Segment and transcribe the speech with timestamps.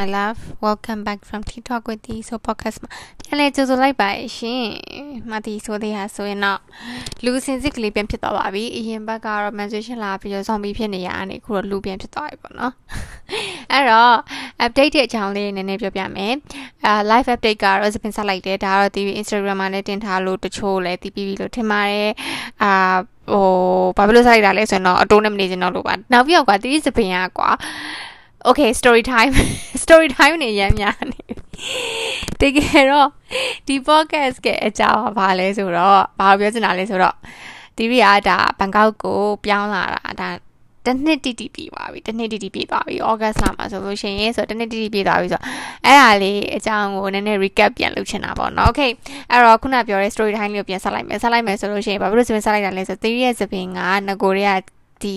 [0.00, 2.90] My love welcome back from TikTok with the so podcast မှာ
[3.22, 4.64] ပြန်လဲကြိုဆိုလိုက်ပါရှင်။
[5.30, 6.60] မတီဆိုသေးဟာဆိုရင်တော့
[7.24, 12.72] လူစင်စစ်ကလေးပြန်ဖြစ်သွားပါပြီ။အရင်ဘက်ကတော့ menstruation လာပြီးတော့ zombie ဖြစ်နေရအနေခုတော့လူပြန်ဖြစ်သွားပြီပေါ့နော်။
[13.72, 14.14] အဲ့တော့
[14.64, 16.32] update တဲ့အကြောင်းလေးနည်းနည်းပြောပြမယ်။
[16.86, 22.10] အာ live update ကတော့စပင်ဆက်လိုက်တယ်။ဒါကတော့ TV Instagram မှာလည်းတင်ထားလို့တချို့လည်းတီးပြီးပြီလို့ထင်ပါတယ်။
[22.62, 22.72] အာ
[23.32, 23.46] ဟို
[23.96, 27.50] ဘာဖြစ်လို့ဆက်လိုက်တာလဲဆိုရင်တော့အတိုးနဲ့မနေချင်တော့လို့ပါ။နောက်ပြီးတော့ကွာတီးစပင်ကကွာ
[28.48, 29.32] okay story time
[29.84, 31.20] story time နေရမ်းများနေ
[32.40, 33.08] တကယ်တော့
[33.66, 37.16] ဒီ podcast ကအကြောင်းဘာလဲဆိုတော့ဘာပြောချင်တာလဲဆိုတော့
[37.76, 40.28] ဒီရီကဒါဘန်ကောက်ကိုပြောင်းလာတာဒါ
[40.86, 45.44] တနှစ်တိတိပြပါပြီတနှစ်တိတိပြသွားပြီဩဂတ်လမှာဆိုလို့ရှိရင်ဆိုတနှစ်တိတိပြသွားပြီဆိုတော့
[45.86, 48.90] အဲ့ဒါလေးအကြောင်းကိုနည်းနည်း recap ပြန်လုပ်ချင်တာပေါ့နော် okay
[49.30, 55.16] အဲ့တော့ခုနပြောတဲ့ story time လေးကိုပြန်ဆက်လိုက်မယ်ဆက်လိုက်မယ်ဆိုလို့ရှိရင်ဘာဖြစ်လို့စပင်ဆက်လိုက်တာလဲဆိုတော့ theory ရဲ့စပင်ကငကိုတွေက ဒီ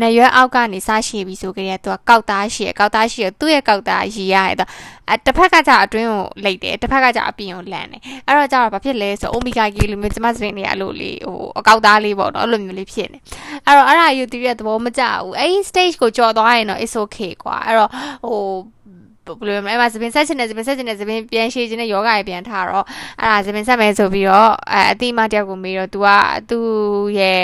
[0.00, 4.70] နရွက်အောက်ကနေစရှည်ပြီးဆိုကြတဲ့သူကကောက်သားရှည်ကောက်သားရှည်သူ့ရဲ့ကောက်သားရည်ရတယ်တော့
[5.12, 13.18] အတစ်ဖက်ကကြအတွင်းကိုလိတ်တယ်တစ်ဖက်ကကြအပြင်ကိုလန့်တယ်အဲ့တော့ကြတော့ဘာဖြစ်လဲဆိုအိုမီဂါကီလိုမျိုးကျမစရင်နေအဲ့လိုလေးဟိုအကောက်သားလေးပေါ့နော်အဲ့လိုမျိုးလေးဖြစ်နေ
[13.66, 17.90] အဲ့တော့အဲ့ဒါယူတီရဲ့သဘောမကျဘူးအဲ့ဒီ stage ကိုကြော်သွားရင်တော့ is okay ကွာအဲ့တော့
[18.24, 18.40] ဟို
[19.26, 22.84] ဘယ်လိုလဲအဲ့မှာသပင်ဆက်ချင်တယ်သပင်ဆက်ချင်တယ်သပင်ပြန်ရှည်ခြင်းနဲ့ယောဂရပြန်ထားတော့
[23.20, 26.08] အဲ့ဒါသပင်ဆက်မယ်ဆိုပြီးတော့အဲအတိမတယောက်ကိုမေးတော့ तू က
[26.50, 26.66] သူ့
[27.18, 27.42] ရဲ့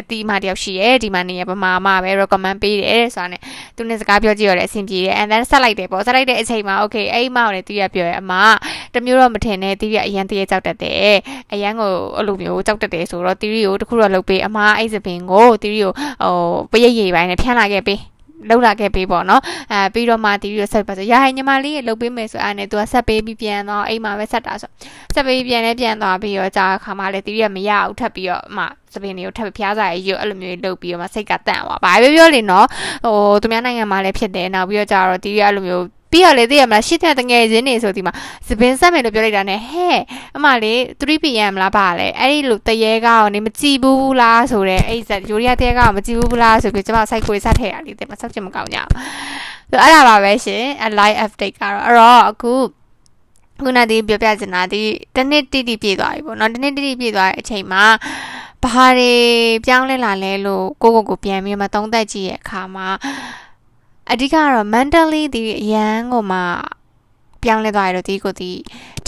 [0.00, 3.40] အတိမတယောက်ရှိရဲ့ဒီမှာနေရပမာမပဲ recommend ပေးတယ်ဆိုတာနဲ့
[3.76, 8.32] သူနဲ့စကားပြောကြည့်ရတဲ့အဆင်ပြေတယ် and then ဆက်လိုက်တယ်ပေါ့ဆက်လိုက်တဲ့အချိန်မှာ okay အဲ့ဒီမောင်လည်းသူရပြောရဲအမ
[8.94, 11.18] တမျိုးတော့မထင်နဲ့သူရအရန်တရေကြောက်တတ်တယ်
[11.52, 16.34] အရန်ကိုအဲ့လိုမျိုးကြောက်တတ်တယ်ဆိုတော့သူရီကိုတခုတော့လုပ်ပေးအမအဲ့စပင်ကိုသူရီကိုဟို
[16.70, 18.00] ပရိတ်ရိပ်ပိုင်းနဲ့ဖြန်းလာခဲ့ပေး
[18.48, 24.70] လောက်လာခဲ့ပေးပေါ့နော်အဲပြီးတော့မှတီးပြီးတော့ဆက်ပါဆိုရဟိုင်ညီမလေးရေလှုပ်ပေးမယ်ဆိုအဲ့နဲ့သူကဆက်ပေးပြီးပြန်တော့အိမ်မှာပဲဆက်တာဆို
[25.14, 32.66] ဆက်ပေးပြန်လဲပြန်သွားပြီးတော့ကြာခါမှလည်းတီးရမရအောင်ထပ်ပြီးတော့မှစပင်းတွေကိုထပ်ပြီးဖျားစာရေးရွအဲ့လိုမျိုးလှုပ်ပြီးတော့မှစိတ်ကတန့်သွားဘာပဲပြောလေနော်
[33.04, 38.12] ဟိုသူများနိုင်ငံမှာလည်းဖြစ်တယ်နောက်ပြီးတော့ကြာတော့တီးရအဲ့လိုမျိုး ပြီးတော့လေသိရမလားရှစ်တဲ့တငယ်ချင်းနေဆိုဒီမှာ
[38.48, 39.98] စပင်ဆက်မယ်လို့ပြောလိုက်တာ ਨੇ ဟဲ့
[40.36, 50.64] အမလေး 3pm လားပါလဲအဲ့ဒီလိုတရေကောင်းနေမကြည့်ဘူးလားဆိုတော့အဲ့ဇက်ယိုရီးယားတရေကောင်းမကြည့်ဘူးလားဆိုပြီးကျွန်မ site ကိုစထည့်ရလေးတဲ့မဆောက်ချင်မကောင်းကြဘူးအဲ့ဒါပါပဲရှင်
[50.98, 52.52] live update ကတော့အဲ့တော့အခု
[53.60, 54.82] ခုနတည်းပြောပြချင်တာဒီ
[55.16, 57.84] တနစ်တိတိပြည့်သွားပြီပေါ့နော်တနစ်တိတိပြည့်သွားတဲ့အချိန်မှာ
[58.64, 59.14] ဘာတွေ
[59.66, 62.88] ပြောင်းလဲလာလဲလို့ကိုကိုကိုပြန်ပြီးမှသုံးသက်ကြည့်ရဲ့အခါမှာ
[64.12, 66.38] အဓိကတော့ mentally ဒီအရန်ကိုမှ
[67.42, 68.50] ပြောင်းလဲသွားရတော့ဒီကိုဒီ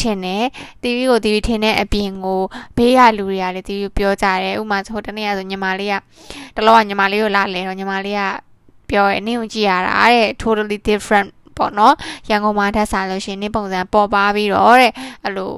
[0.00, 0.44] ထင်တယ်
[0.82, 2.40] တီဗီကိုတီဗီထင်တဲ့အပြင်ကို
[2.76, 5.94] ဘေးရလူတွေကလည်းတီဗီပြောကြတယ်ဥမာဆိုတနေ့ကဆိုညီမလေးက
[6.56, 8.22] တလောကညီမလေးကိုလာလဲတော့ညီမလေးက
[8.90, 11.94] ပြောရဲနင်းကိုကြည့်ရတာတဲ့ totally different ပေါ့နော်
[12.30, 14.92] ရန်ကုန်မှာထပ်စားလို့ရှင်နေပုံစံပေါ်ပါပြီးတော့တဲ့
[15.24, 15.52] အဲ့လို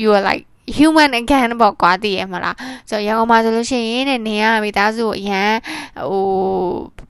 [0.00, 0.44] you are like
[0.76, 2.56] human again ပေါ့ကွာတည်ရမလား
[2.90, 5.52] ဆိုတော့ရန်ကုန်မှာဆိုလို့ရှိရင်တဲ့နေရမိသားစုကိုအရန်
[6.10, 6.24] ဟို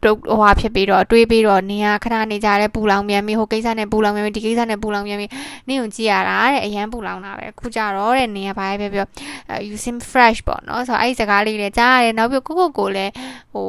[0.04, 5.26] တုတ်ဟိုဟာဖြစ်ပြီးတော့တွေးပြီးတော့နေရခဏနေကြတဲ့ပူလောင်မြန်ပြီဟိုကိစ္စနဲ့ပူလောင်မြန်ပြီဒီကိစ္စနဲ့ပူလောင်မြန်ပြီ
[5.68, 13.12] နင့်ကိုကြည့်ရတာတဲ့အရန်ပူလောင်တာပဲခုကြတော့တဲ့နေရဘာပဲပြောပြော you seem fresh ပေါ့နော်ဆိုတော့အဲ့ဒီစကားလေးလည်းကြားရတယ်နောက်ပြီးကိုကိုကိုလည်း
[13.52, 13.68] ဟို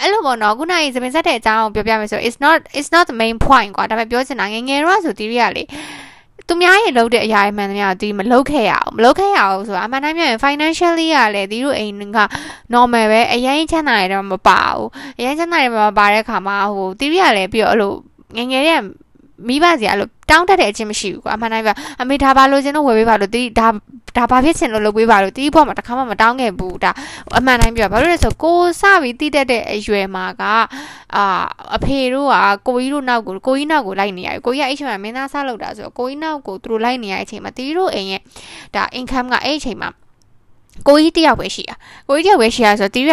[0.00, 5.64] အဲ့လိုပေါ့နော်ခုနကစပင်ဆက်တဲ့အကြောင်းကိုပြောပြမယ်ဆို it's not it's not the main point ကွာဒါပေမဲ့ပြောချင်တာငငယ်တော့ဆိုတီရီကလေ
[6.48, 12.18] သူများရဲ့လုပ်တဲ့အရာတွေမှန်သမျှဒီမလုပ်ခဲ့ရအောင်မလုပ်ခဲ့ရအောင်ဆိုတာအမှန်တမ်းပြောရင် financially ကလည်းဒီလိုအိမ်က
[12.72, 14.88] normal ပဲအရင်ချမ်းသာရတော့မပါဘူး
[15.18, 17.92] အရင်ချမ်းသာရမပါတဲ့ခါမှာဟိုတီရီကလည်းပြီးတော့အဲ့လို
[18.36, 18.80] ငငယ်တဲ့
[19.48, 21.70] မိဘစီအဲ့လို တောင်းတတဲ့အချင်းမရှိဘူးကွာအမှန်တိုင်းပြ
[22.02, 23.68] အမေဒါဘာလို့ချင်းတော့ဝယ်ပေးပါလို့တီဒါ
[24.16, 26.90] ဒါဘာဖြစ်ချင်လို့လုပ်ပေးပါလို့တီးဘောမှာတခါမှမတောင်းခဲ့ဘူးဒါ
[27.38, 30.42] အမှန်တိုင်းပြောဘာလို့လဲဆိုကိုစပြီးတီးတတ်တဲ့အရွယ်မှာက
[31.16, 31.24] အာ
[31.76, 38.20] အဖေတို့ကကိုကြီးတို့နောက်ကိုကိုကြီးနောက်ကိုလိုက်နေရတယ်ကိုကြီးကအဲ့ချိန်မှာမင်းသားစားလောက်တာဆိုတော့ကိုကြီးနောက်ကိုသူတို့လိုက်နေရတဲ့အချိန်မှာတီးတို့အိမ်ရဲ့
[38.74, 39.88] ဒါ income ကအဲ့အချိန်မှာ
[40.88, 41.76] ကိုကြီးတယောက်ပဲရှိတာ
[42.08, 43.12] ကိုကြီးတယောက်ပဲရှိရဆိုတော့တီးက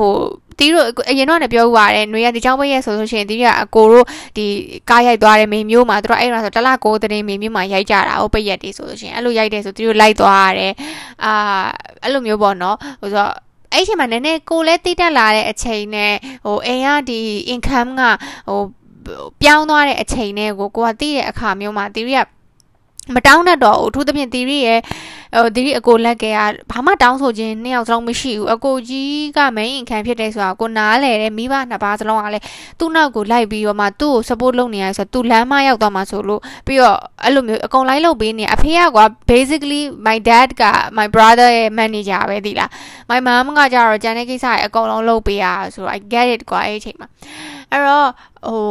[0.00, 0.14] ဟို
[0.58, 4.46] တီးတို့အရင်တော့လည်းပြောဥပါတယ်ຫນွေရဒီချောင်းပိတ်ရဲ့ဆိုလို့ရှိရင်တီးကအကိုတို့ဒီ
[4.90, 10.72] ကားရိုက်သွားတယ်မေမျိုးမှာသူတို့အဲ့ဒါဆိုတလကိုတရင်မေမျိုးမှာရိုက်ကြတာဟိုပိတ်ရက်တွေဆိုလို့ရှိရင်အဲ့လိုရိုက်တယ်ဆိုတီးတို့လိုက်သွားရတယ်
[11.24, 11.32] အာ
[12.02, 13.26] အဲ့လိုမျိုးပေါ့နော်ဟိုဆို
[13.72, 16.14] အဲ့ချိန်မှာနည်းနည်းကိုလည်းတိတက်လာတဲ့အချိန်နဲ့
[16.44, 17.18] ဟိုအိမ်ကဒီ
[17.54, 18.02] income က
[18.48, 18.60] ဟို
[19.42, 22.18] ပြောင်းသွားတဲ့အချိန်နဲ့ကိုကိုကတည်တဲ့အခါမျိုးမှာတီးရ
[23.14, 24.80] မတောင်းတတ်တော့ဘူးအထူးသဖြင့်တီရီရဲ့
[25.34, 26.24] ဟိုတီရီအကိုလက်က
[26.70, 32.44] ဘာမှတောင်းဆိုခြင်းနှစ်ယောက်စလုံးမရှိဘူးအကိုကြီးက main income ဖြစ်တယ်ဆိုတာကိုနားလဲတယ်မိဘနှစ်ပါးစလုံးကလည်း
[32.78, 40.64] သူ့နောက်ကိုလိုက်ပြီးတော့မှသူ့ကို support လုပ်နေရဆိုတော့သူလမ်းမရောက်သွားမှာဆိုလို့ပြီးတော့အဲ့လိုမျိုးအကုန်လိုက်လုပ်ပေးနေအဖေကကွာ basically my dad က
[40.98, 42.70] my brother ရဲ့ manager ပဲဒီလား
[43.10, 45.44] my mom ကကြတော့ကျန်တဲ့ကိစ္စတွေအကုန်လုံးလုပ်ပေးရ
[45.74, 47.08] ဆိုတော့ I get it ကွာအဲ့အချိန်မှာ
[47.70, 48.08] အဲ့တော့
[48.46, 48.62] ဟို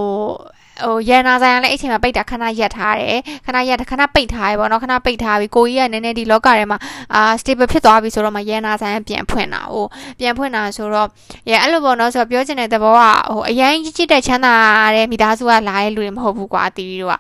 [0.86, 6.78] ဟိုရန်နာဆိုင်ကလည်းအဲ့ချိန်မှာပိတ်တာခဏရက်ထားတယ်ခဏရက်ခဏပိတ်ထားရပေါ့နော်ခဏပိတ်ထားပြီးကိုကြီးကနည်းနည်းဒီလောကထဲမှာ
[7.14, 9.86] အာ stable ဖြစ်သွားပြီဆိုတော့မှရန်နာဆိုင်ကပြန်ဖွင့်တာဟို
[10.20, 11.08] ပြန်ဖွင့်တာဆိုတော့
[11.50, 13.02] ရဲအဲ့လိုပေါ့နော်ဆိုတော့ပြောချင်တဲ့သဘောက
[13.32, 14.56] ဟိုအရင်ကြီးချစ်တဲ့ချမ်းသာ
[14.96, 17.16] တဲ့မိသားစုကလာရဲ့လူတွေမဟုတ်ဘူးကွာတီဗီတို့က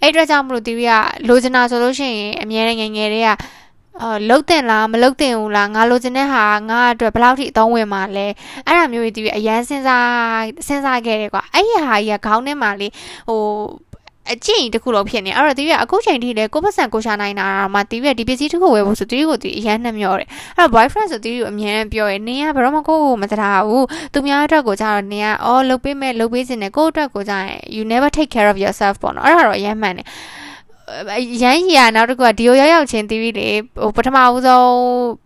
[0.00, 0.92] အဲ့အတွက်ကြောင့်မလို့တီဗီက
[1.28, 3.30] လိုချင်တာဆိုလို့ရှိရင်အမြဲတမ်းငယ်ငယ်တွေက
[4.02, 8.26] အော်လုတ်တင်လားမလုတ်တင်ဘူးလားငါလိုချင်တဲ့ဟာငါအတွက်ဘယ်လောက်ထိအသုံးဝင်မှာလဲ
[8.66, 12.88] အဲ့ဒါမျိုးတွေတီးပြီးအရန်စဉ်းစားစဉ်းစားခဲ့တယ်ကွာအဲ့ဒီဟာကြီးကခေါင်းထဲမှာလေ
[13.28, 13.40] ဟို
[14.32, 30.06] အကျင့်တခုလုံးဖြစ်နေအဲ့တော့တီးရအခုချိန်ထိလေကိုပတ်စံကိုရှာနိုင်တာမှတီးရဒီပစ္စည်းတစ်ခုဝယ်ဖို့ဆိုတီးကိုတီးအရန်နှမျောတယ်အဲ့တော့ boyfriend ဆိုတီးကိုအမြဲတမ်းပြောရနင်းကဘယ်တော့မှကိုကိုမတရားဘူးသူများအတွက်ကိုကြတော့နင်းကအော်လုတ်ပေးမဲ့လုတ်ပေးစင်တယ်ကိုအတွက်ကိုကြရင် you never take care of yourself ပေါ့နော်အဲ့ဒါတော့အရန်မှန်တယ်
[31.42, 33.48] ရမ်းရနောက်တစ်ခုကဒီလိုရောက်ရောက်ချင်း theory တွေ
[33.82, 34.66] ဟိုပထမဦးဆုံး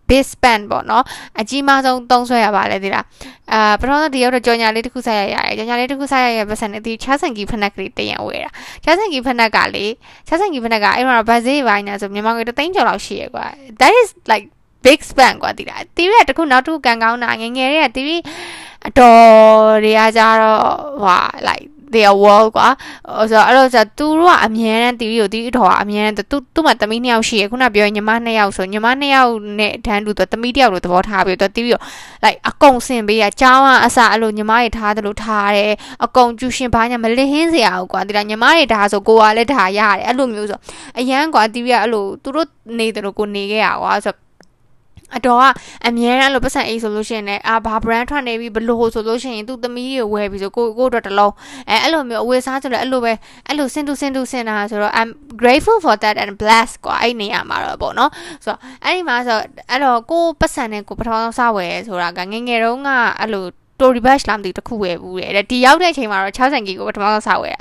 [0.09, 1.03] base span ပေါ့နော်
[1.39, 3.05] အကြီးမားဆုံးသုံးဆွဲရပါလေဒီလား
[3.53, 8.49] အာပထမဆုံးဒီရောက်တော့ကြော်ညာလေးတစ်ခုဆက်ရရတယ်ကြော်ညာလေးတစ်ခုဆက်ရရပတ်စံနဲ့ဒီချာဆန်ကီဖနက်ကလေးတရံဝဲတာ
[8.83, 9.85] ချာဆန်ကီဖနက်ကလေ
[10.27, 13.45] ချာဆန်ကီဖနက်ကအဲ့မှာဗတ်ဈေးပိုင်းညာဆိုမြန်မာငွေ3သိန်းကျော်လောက်ရှိရကွာ
[13.79, 14.45] that is like
[14.85, 18.17] big span ကွာဒီလား theory ကတခုနောက်တစ်ခုကန်ကောင်းတာငငယ်တွေက theory
[18.87, 20.61] အတော်တွေကကြတော့
[21.03, 21.17] ဟာ
[21.47, 22.67] like their world ကွာ
[23.29, 31.81] ဆိုတော့အဲ့လိုဆိုသူတို့ကအမြဲတမ်းတီဗီကိုတီဗီတော်ကအမြဲတမ်းသူသူ့မှာသမီးနှစ်ယောက်ရှိရခုနပြောရင်ညီမနှစ်ယောက်ဆိုညီမနှစ်ယောက်နဲ့တန်းတူသူသမီးတစ်ယောက်လိုသဘောထားပြီးတော့တီဗီကို
[32.23, 35.73] like အကုန်စင်ပေးရကျောင်းကအစအဲ့လိုညီမတွေထားတယ်လို့ထားတယ်
[36.05, 40.59] အကုန်ကျူရှင်ဘာညာမလစ်ဟင်းစရာဘူးကွာဒီလားညီမတွေထားဆိုကိုကလည်းထားရတယ်အဲ့လိုမျိုးဆို
[40.99, 42.47] အရန်ကွာတီဗီကအဲ့လိုသူတို့
[42.77, 44.13] နေတယ်လို့ကိုနေခဲ့ရကွာဆို
[45.17, 45.43] အတော်က
[45.87, 51.33] အမြဲတမ်းလို့ပတ်စံအိတ်ဆိုလို့ရှိရင်လည်းအာဘာ brand ထွက်နေပြီဘလို့ဆိုလို့ရှိရင်သူ့သမီးတွေဝယ်ပြီဆိုကိုကိုအတွက်တလုံး
[51.69, 53.13] အဲအဲ့လိုမျိုးအဝယ်စားဆိုလည်းအဲ့လိုပဲ
[53.47, 55.09] အဲ့လိုစင်တူစင်တူစင်တာဆိုတော့ I'm
[55.41, 58.11] grateful for that and blessed ကွာအဲ့နေရာမှာတော့ပေါ့နော်
[58.43, 63.45] ဆိုတော့အဲ့ဒီမှာဆိုအဲ့တော့ကိုပတ်စံနဲ့ကိုပထမဆုံးစဝယ်ဆိုတာကငငယ်တုန်းကအဲ့လို
[63.81, 67.57] story batch လားမသိတခုဝယ်ဘူးတဲ့ဒီရောက်တဲ့အချိန်မှာတော့60ကီကိုပထမဆုံးစဝယ်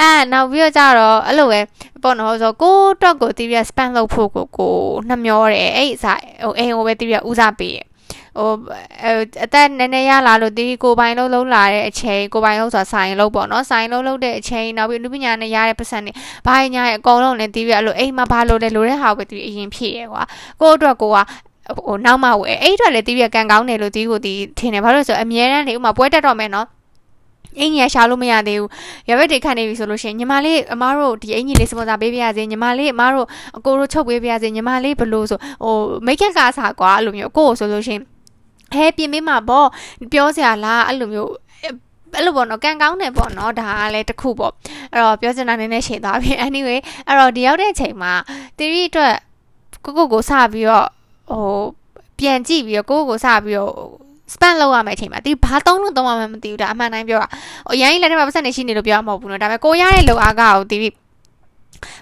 [0.00, 1.60] အဲနောက်ပြီးတော့ကြတော့အဲ့လိုပဲ
[2.02, 4.74] ပေါ့နော်ဆိုကိုတော့ကိုတီးပြ spam လုပ်ဖို့ကိုကို
[5.08, 7.76] နှမျောတယ်အဲ့အစားဟိုအိမ်ကိုပဲတီးပြဦးစားပေး
[8.38, 8.50] ဟို
[9.44, 16.12] အသက်နည်းနည်းရလာလို့ဒီကိုပိုင်လုံးလုံးလာတဲ့အချိန်ကိုပိုင်လုံးဆိုတာဆိုင်လုံးပေါ့နော်ဆိုင်လုံးလုံးတဲ့အချိန်နောက်ပြီးလူပညာနဲ့ရတဲ့ပတ်စံတွေ
[16.46, 20.22] ဘာညာရဲ့အကုန်လုံးလည်းတီးပြအဲ့လိုအိမ်မှာဘာလို့လဲလိုတဲ့ဟာကိုပဲတီးအရင်ဖြည့်ရကွာ
[20.60, 21.16] ကိုအတွက်ကိုက
[21.76, 26.68] ဟိုနောက်မှဝယ်အဲ့အတွက်လည်းတီးပြကန်ကောင်းတယ်လို့တီးကိုတီးထင်တယ်ဘာလို့လဲဆိုအမြဲတမ်းလေဥမာပွဲတက်တော့မယ်နော်
[27.58, 28.68] အင်ကြီးရှာလို့မရသေးဘူး
[29.08, 33.26] ရဘက်တွေခန့်နေပြီဆိုလို့ရှိရင်ညီမလေးအမားတို့ဒီအင်ကြီးလေးစပွန်ဆာပေးပြရစေညီမလေးအမားတို့
[33.56, 35.74] အကိုတို့ချုပ်ပေးပြရစေညီမလေးဘလို့ဆိုဟို
[36.06, 38.02] မိတ်ကက်ကစားကွာအဲ့လိုမျိုးကိုကိုဆိုလို့ရှိရင်
[38.74, 39.68] ဟဲပြင်ပေးမှာပေါ့
[40.12, 41.32] ပြောစရာလားအဲ့လိုမျိုး
[42.14, 44.52] အဲ့လိုပေါ့နော်ကန်ကောင်းတယ်ပေါ့နော်ဒါကလည်းတစ်ခုပေါ့
[44.92, 48.12] အဲ့တော့ပြောချင်တာနည်းနည်းရှည်သွားပြီ anyway အဲ့တော့ဒီရောက်တဲ့အချိန်မှာ
[48.58, 49.14] တီရီအတွက်
[49.84, 50.88] ကိုကိုကိုစပြီးတော့
[51.30, 51.48] ဟို
[52.18, 53.74] ပြန်ကြည့်ပြီးတော့ကိုကိုကိုစပြီးတော့
[54.32, 57.28] spam လုပ်ရမယ့်အချိန်မှာဒီဘာသုံးလို့သုံးရမှမသိဘူးဒါအမှန်တိုင်းပြောတာ
[57.72, 60.78] အရင်လက်ထဲမှာပတ်စံနေရှိနေလို့ပြောရမှာမဟုတ်ဘူးနော်ဒါပေမဲ့ကိုရတဲ့လုံအားကကိုဒီ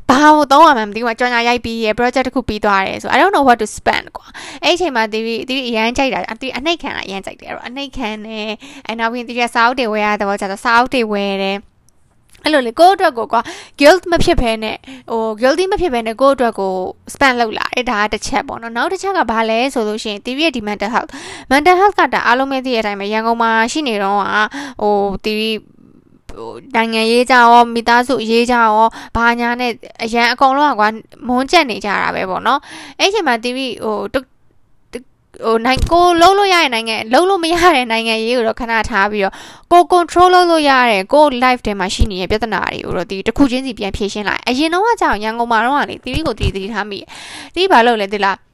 [0.08, 4.26] ဘာလို့သုံးရမှမသိဘူးကြောင်ညာရိုက်ပြီးရ project တစ်ခုပြီးသွားတယ်ဆို I don't know what to spend ကွာ
[4.64, 8.50] အဲ့အချိန်မှာဒီဒီအရန်ကြိုက်တာဒီအနှိတ်ခံတာအရန်ကြိုက်တယ်အဲ့တော့အနှိတ်ခံတယ်
[8.86, 11.56] အဲနောက်ပြီးဒီကစာအုပ်တွေဝယ်ရတော့ကျတော့စာအုပ်တွေဝယ်တယ်
[12.44, 13.40] အဲ့လိုလေကိုယ့်အတွက်ကိုကွာ
[13.80, 14.76] guilt မဖြစ်ဘဲနဲ့
[15.10, 16.72] ဟို guilty မဖြစ်ဘဲနဲ့ကိုယ့်အတွက်ကို
[17.14, 21.10] spend လုပ်လာတယ်ဒါကတစ်ချက်ပေါ့နော်နောက်တစ်ချက်ကဘာလဲဆိုလို့ရှိရင် TV ရဲ့ဒီ mental health
[21.52, 24.30] mental health ကဒါအားလုံးပဲသိတဲ့အတိုင်းပဲရန်ကုန်မှာရှိနေတော့ဟာ
[24.82, 24.94] ဟို
[25.24, 25.40] TV
[26.76, 28.86] နိုင်ငံရေးကြရောမိသားစုရေးကြရော
[29.16, 29.72] ဘာညာနဲ့
[30.04, 30.88] အရန်အကုန်လုံးကကွာ
[31.28, 32.60] မွန်းကျက်နေကြတာပဲပေါ့နော်
[32.98, 33.96] အဲ့ချိန်မှာ TV ဟို
[35.44, 39.34] ဟိုနိုင်ကိုလုံးလို့ရတဲ့နိုင်ငံလုံးလို့မရတဲ့နိုင်ငံရေးကိုတော့ခဏထားပြီးတော့
[39.72, 46.98] ကို control လုပ်လို့ရတဲ့ကို life ထဲမှာရှိနေတဲ့ပြဿနာတွေကိုတော့ဒီတစ်ခုချင်းစီပြန်ဖြေရှင်းလိုက်အရင်တော့ကကြောင်ရန်ကုန်မှာတော့ကလေတီတီကိုတီတီထားမိ
[47.54, 48.47] တီဘာလို့လဲသိလား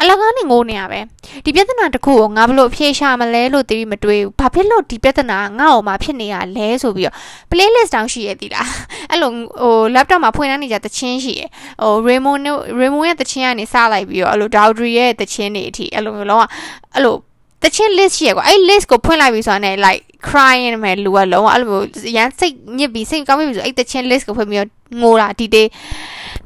[0.00, 1.00] အလကားနဲ့ငိုနေရပဲ
[1.44, 7.16] ဒီပြဿနာတစ်ခုကိုငါဘလို့ဖြေရှာမလဲလို့တီးမတွေးဘူးဘာဖြစ်လို့ဒီပြဿနာငါ့အောင်မှာဖြစ်နေရလဲဆိုပြီးတော့
[7.50, 8.68] playlist တောင်ရှိရသေးလား
[9.10, 11.42] အဲ့လိုဟို laptop မှာဖွင့်နေကြတချင်းရှိရ
[11.82, 12.42] ဟို Raymond
[12.80, 16.44] Raymond ရဲ့တချင်းကနေစလိုက်ပြီးတော့အဲ့လို Dowdry ရဲ့တချင်းတွေအထိအဲ့လိုမျိုးလုံးဝ
[16.94, 17.16] အဲ့လို
[17.62, 21.70] တချင်း list ရှိရကွာအဲ့ list ကိုဖွင့်လိုက်ပြီးဆိုတော့ ਨੇ like crying မယ်လူကလုံးဝအဲ့လို
[22.16, 24.70] ရန်စိတ်ညစ်ပြီးစိတ်ကောင်းပြီဆိုအဲ့တချင်း list ကိုဖွင့်ပြီးတော့
[25.00, 25.68] ငိုတာဒီတေး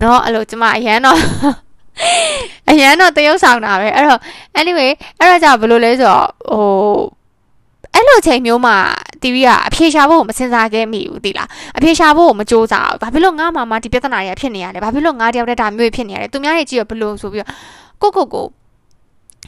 [0.00, 1.19] เนาะအဲ့လိုကျမအရန်တော့
[2.70, 4.22] အရန်တော့တရုပ်ဆောင်တာပဲအဲ့တော့
[4.60, 6.66] anyway အဲ့ဒါကြောင့်ဘယ်လိုလဲဆိုတော့ဟို
[7.94, 8.78] အဲ့လိုချိန်မျိုးမှာ
[9.24, 11.48] TV ကအဖြေရှာဖို့မစင်စားခဲ့မိဘူးတိလား
[11.78, 17.50] အဖြေရှာဖို့မကြိုးစားဘူးဘာဖြစ်လို့ငါမှမဒီပြဿနာတွေဖြစ်နေရလဲဘာဖြစ်လို့ငါတယောက်တည်းဒါမျိုးဖြစ်နေရလဲသူများတွေကြည့်ရဘလို့ဆိုပြီးတော့
[18.02, 18.46] ကိုကိုကို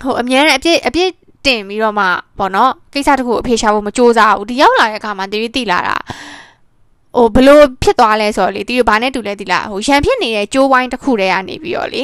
[0.04, 1.10] ဟိုအများနဲ့အပြည့်အပြည့်
[1.46, 2.06] တင်ပြီးတော့မှ
[2.39, 5.96] ပေါ့နော်ကိစ္စတခုအဖြေရှာဖို့မကြိုးစားဘူးဒီရောက်လာတဲ့အခါမှာ TV တိလာတာ
[7.16, 12.02] ဟိုဘလို့ဖြစ်သွားလဲဆိုတော့လေတီတို့ဘာနဲ့တူလဲတီလားဟိုရန်ဖြစ်နေတဲ့ကြိုးဝိုင်းတစ်ခုတည်းကနေပြီးတော့လေ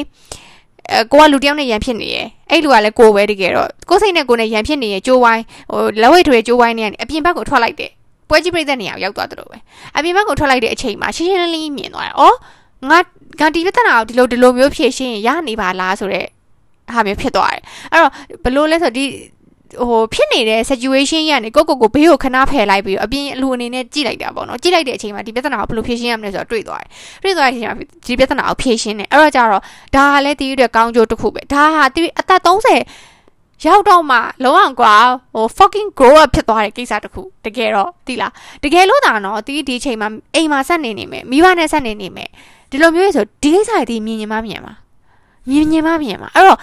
[0.90, 5.42] အဲကိုကလူတယောက်နဲ့ရန်ဖြစ်နေရဲ့အဲ့လူကလည်းကိုပဲတကယ်တော့ကိုစိတ်နဲ့ကိုနဲ့ရန်ဖြစ်နေရဲ့ကြိုးဝိုင်း
[5.72, 7.90] ဟိုလက်ဝဲထွေကြိုးဝိုင်းနေအပြင်ဘက်ကိုထွက်လိုက်တယ်
[8.28, 9.58] ပွဲပွဲကြီးပြိသက်နေရာရောက်သွားတယ်လို့ပဲ
[9.96, 12.36] အပြင်ဘက်ကိုထွက်လိုက်တဲ့အချိန်မှာရှင်းရှင်းလင်းလင်းမြင်သွားတယ်။အော်
[12.90, 12.98] ငါ
[13.40, 16.28] ငါဒီပြဿနာကိုဒီလိုဒီလိုမျိုးဖြေရှင်းရနေပါလားဆိုတော့
[16.94, 18.10] ဟာမျိုးဖြစ်သွားတယ်အဲ့တော့
[18.44, 19.04] ဘလို့လဲဆိုဒီ
[19.72, 26.90] ဟိုဖြစ်နေတဲ့ situation ရနေကိုကိုကိုဘေးကိုခဏဖယ်လိုက်ပြီးအပြင်အလူအနေနဲ့ကြည့်လိုက်တာပေါ့နော်ကြည့်လိုက်တဲ့အချိန်မှာဒီပြဿနာကိုဘယ်လိုဖြေရှင်းရမလဲဆိုတော့တွေ့သွားတယ်
[27.22, 29.62] တွေ့သွားတဲ့အချိန်မှာဒီပြဿနာကိုဖြေရှင်းတယ်အဲ့တော့ကြတော့
[29.94, 34.94] ဒါကလည်းတီးအတွက်ကောင်းကျိုးတစ်ခုပဲဒါဟာတီးအသက်30ရောက်တော့မှလုံးအောင်ကွာ
[35.34, 38.32] ဟို fucking grow up ဖြစ်သွားတဲ့ကိစ္စတခုတကယ်တော့တိလား
[38.64, 42.30] တကယ်လို့ဒါနော်တီးဒီအချိန်မှာအိမ်မှာဆက်နေနေမယ်မိဘနဲ့ဆက်နေနေမယ်
[42.70, 44.72] ဒီလိုမျိုးဆိုဒီကိစ္စတွေမြင်မြင်မမြင်ပါ
[45.50, 46.58] မြင်မြင်မမြင်ပါအဲ့တော့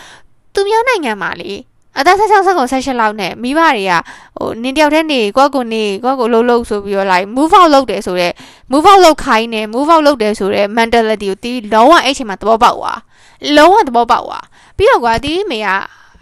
[0.53, 1.51] သူများနိုင်ငံမှာလေ
[1.98, 3.92] အသက်16ဆက်ကုန်16လောက်နဲ့မိဘတွေက
[4.36, 8.34] ဟိုနင်တယောက်တည်းနေကိုယ့်ကိုနေကိုယ့်ကိုလှုပ်လှုပ်ဆိုပြီးတော့ like move out လုပ်တယ်ဆိုတော့
[8.72, 12.98] move out လုပ်ခိုင်းတယ် move out လုပ်တယ်ဆိုတော့ mentality ကိုတီးလုံးဝအဲ့ချိန်မှာသဘောပေါက်သွား
[13.56, 14.44] လုံးဝသဘောပေါက်သွား
[14.76, 15.68] ပြီးတော့ကွာတီးမေက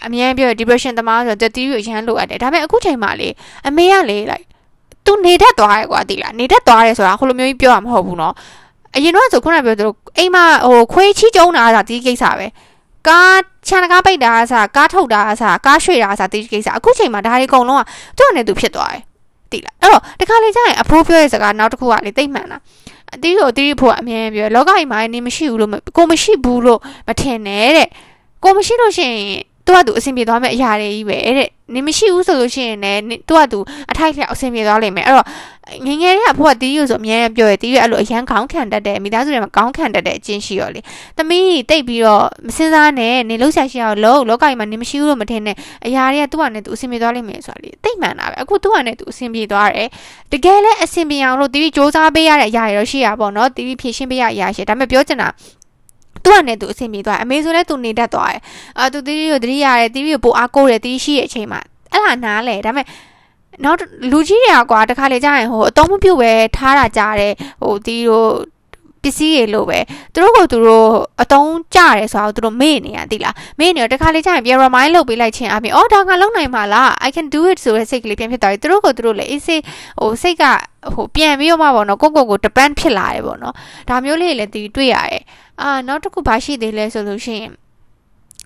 [0.06, 3.28] အမြဲပြော depression တမားဆိုတော့တီးကိုရမ်းလို့ရတယ်ဒါပေမဲ့အခုချိန်မှာလေ
[3.66, 4.46] အမေကလေ like
[5.04, 8.32] သူနေတတ်သွားတယ်ကွာတီးလားနေတတ်သွားတယ်ဆိုတာဟိုလိုမျိုးကြီးပြောရမှာမဟုတ်ဘူးเนาะ
[8.96, 12.46] အရင်တော့ဆိုခုနပြောသလိုအိမ်မှာဟိုခွေးချီးကျုံတာဆိုတာဒီကိစ္စပဲ
[13.07, 17.83] ကားခြံကားပိတ်တာအစားကားထုတ်တာအစားကားရွှေ့တာအစားဒီကိစ္စအခုချိန်မှာဒါတွေအကုန်လုံးက
[18.17, 19.03] သူ့အနေသူဖြစ်သွားတယ်
[19.51, 22.57] တိလားအဲ့တော့တခါလေကျရင်အဖိုးပြောတဲ့စကားနောက်တစ်ခုကလေတိတ်မှန်တာ
[23.15, 27.87] အတီးကိုအတီးဖို့အမြဲပြောလောကကြီးမှာနေမရှိဘူးလို့ကိုမရှိဘူးလို့မထင်နဲ့တဲ့
[28.43, 33.59] ကိုမရှိလို့ရှိရင် သူကသူအဆင်ပြေသွားမယ့်အရာတွေကြီးပဲတဲ့နေမရှိဘူးဆိုလို့ရှိရင်လည်းသူကသူ
[33.91, 35.27] အထိုက်လျောက်အဆင်ပြေသွားလိမ့်မယ်အဲ့တော့
[35.85, 40.79] ငငယ်လေးကဖို့ကတီးယူဆိုအများကြီးပြောရတီးယူအဲ့လိုအရန်ခေါင်းခံတတ်တယ်မိသားစုတွေမှာခေါင်းခံတတ်တဲ့အချင်းရှိရောလေ
[41.17, 49.87] သမီးတိတ်ပြီးတော့မစင်စားနဲ့နေလှုပ်ရှားရှိအောင်လုံးလောကကြီးမှာနေမရှိဘူးလို့မထင်နဲ့အရာတွေကသူ့ဟာနဲ့သူအဆင်ပြေသွားလိမ့်မယ်ဆိုတာလေတိတ်မှန်တာပဲအခုသူ့ဟာနဲ့သူအဆင်ပြေသွားတယ်
[50.31, 55.27] တကယ်လဲအဆင်ပြေအောင်လို့တီးစ조사ပေးရတဲ့အရာတွေတော့ရှိရပါတော့နော်တီးဖြည့်ရှင်းပေးရအရာရှိဒါပေမဲ့ပြောချင်တာ
[56.25, 58.41] သူ့အနေနဲ့သူအဆင်ပြေသွားတယ်အမေဆိုလည်းသူနေတတ်သွားတယ်
[58.79, 61.59] အာသူတီးကိုတတိရတယ်တီးကိုပိုအားကိုးတယ်တီးရှိတဲ့အချိန်မှာ
[61.91, 62.85] အဲ့ဒါနားလေဒါပေမဲ့
[63.63, 63.77] နောက်
[64.11, 68.29] လူကြီးတွေကကွာတခါလေကြာရင်ဟိုအတော်မပြုတ်ပဲထားတာကြားတယ်ဟိုတီးတို့
[69.03, 69.79] ပစ္စည်းတွေလို့ပဲ
[70.13, 70.89] သူတို့ကသူတို့
[71.21, 79.61] အတုံးကြတယ်ဆိုတော့သူတို့မေ့နေရတိလားမေ့နေတော့တခါလေကြာရင်ပြန် remind လုပ်ပေးလိုက်ခြင်းအပြင်အော်ဒါကလုံးနိုင်မှာလား I can do it ဆိုတဲ့စိတ်ကလေးပြန်ဖြစ်သွားပြီသူတို့ကသူတို့လည်းအေးစေး
[80.01, 80.43] ဟိုစိတ်က
[80.93, 83.53] ဟိုပြန်ပြီးတော့မှပေါ့နော်ကိုကိုကို depend ဖြစ်လာတယ်ပေါ့နော်
[83.89, 85.23] ဒါမျိုးလေးလည်းသူတွေ့ရတယ်
[85.61, 87.51] အာနောက်တစ်ခုဘာရှိသေးလဲဆိုလို့ရှိရင်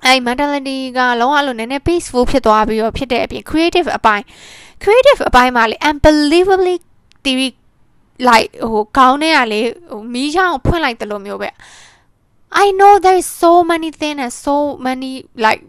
[0.06, 4.24] အဲ့ mentality ကလုံးဝလို့နည်းနည်း peaceful ဖြစ်သွားပြီးတော့ဖြစ်တဲ့အပြင် creative အပိုင်း
[4.84, 6.76] creative အပိုင်းမှာလေ unbelievably
[7.26, 7.40] TV
[8.30, 11.50] like ဟိုခေါင်းထဲကလေဟိုမီးချောင်းဖွင့်လိုက်တယ်လို့မျိုးပဲ
[12.64, 14.56] I know there is so many things and so
[14.88, 15.12] many
[15.46, 15.62] like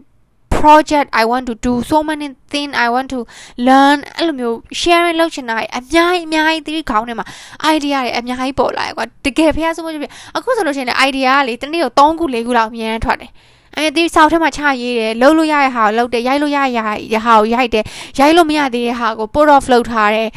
[0.64, 3.20] project I want to do so many thing I want to
[3.68, 7.26] learn အဲ့လိုမျိုး sharing လုပ်ချင်တာအများကြီးအများကြီးဒီခေါင်းထဲမှာ
[7.74, 13.30] idea တွေအများကြီးပေါ်လာတယ်ကွာတကယ်ဖះဆုံးမဖြစ်အခုဆိုလို့ရှိရင် idea ကလေတနေ့တော့3ခု4ခုလောက်အများထွက်တယ်
[13.76, 16.92] အဲဒီဆောက်ထဲမှာချရေးတယ်လှုပ်လို့ရတဲ့ဟာကိုလှုပ်တယ်ရိုက်လို့ရရရဟာ
[17.40, 17.84] ကိုရိုက်တယ်
[18.18, 20.28] ရိုက်လို့မရသေးတဲ့ဟာကို put off လုပ်ထားတယ်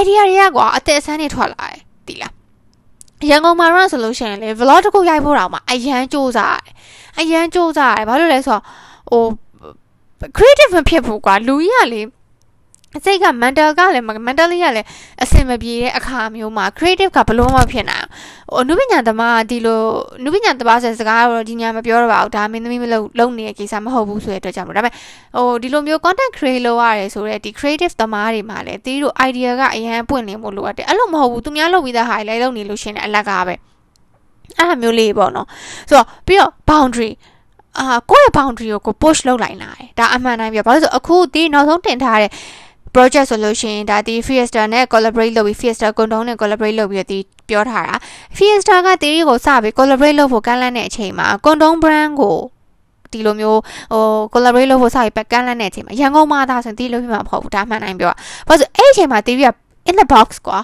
[0.00, 2.32] idea တွေကကွာအသက်အဆန်းတွေထွက်လာတယ်ဒီလား
[3.30, 6.74] ရန်ကုန်မှာတော့ဆိုလို့ရှိရင်လေ vlog တစ်ခုရိုက်ဖို့တော့မှအရန်စူးစမ်းရတယ်
[7.18, 8.62] အရန်စူးစမ်းရတယ်ဘာလို့လဲဆိုတော့
[9.10, 9.24] ဟို
[10.36, 12.02] creative မဖြစ်ဘူးကွာလူကြီးကလေ
[12.98, 14.86] အစိတ်က mental ကလည်း mentally ကလည်း
[15.22, 18.06] အဆင်မပြေတဲ့အခါမျိုးမှာ creative ကဘလို့မှဖြစ်နိုင်
[18.52, 19.82] အောင်ဟိုနုပညာသမားဒီလို
[20.24, 24.94] နုပညာသမားဆိုစကားတော့ဒီညာမပြောတော့ပါဘူးဒါမင်းသမီးမလုပ်လုပ်နေတဲ့ကိစ္စမဟုတ်ဘူးဆိုတဲ့အတွက်ကြောင့်မို့ဒါပေမဲ့
[25.36, 33.54] ဟိုဒီလိုမျိုး content create လုပ်ရတယ်ဆိုတော့ဒီ creative သမားတွေမှာလည်းတီးတို့ idea ကအရင်ပွင့်လင်းဖို့လိုအပ်တယ်အဲ့လိုမဟုတ်ဘူးသူများလုပ်ပြီးသားဟာလည်းလုပ်နေလို့ရှင်အလက်ကပဲ
[34.58, 35.46] အဲ့လိုမျိုးလေးပေါ့နော်
[35.88, 37.10] ဆိုတော့ပြီးတော့ boundary
[37.78, 42.30] အာကိုယ့်ရဲ့ boundary ကိုကို push လုပ်လိုက်လာတယ်ဒါအမှန်တိုင်းပြောဘာလို့ဆိုအခုဒီနောက်ဆုံးတင်ထားတဲ့
[42.94, 47.96] project ဆိုလို့ရှိရင်ဒါဒီ Fiesta နဲ့ collaborate လုပ်ပြီး Fiesta ကွန်တုံးနဲ့ collaborate လုပ်ပြီးဒီပြောထားတာ
[48.36, 52.36] Fiesta ကတီရီကိုစပြီး collaborate လုပ်ဖို့ကမ်းလှမ်းတဲ့အချိန်မှာကွန်တုံး brand ကို
[53.12, 53.60] ဒီလိုမျိုး
[53.92, 58.12] ဟို collaborate လုပ်ဖို့စပြီးကမ်းလှမ်းတဲ့အချိန်မှာရန်ကုန်မှာဒါဆိုတီလို့ပြမှာမဟုတ်ဘူးဒါမှန်တိုင်းပြော
[58.48, 59.52] ဘာလို့အဲ့ဒီအချိန်မှာတီရီက
[59.90, 60.58] in the box ကွာ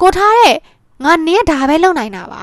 [0.00, 0.56] ကိုထားတဲ့
[1.04, 2.40] ငါနင်းကဒါပဲလုပ်နိုင်တာပါ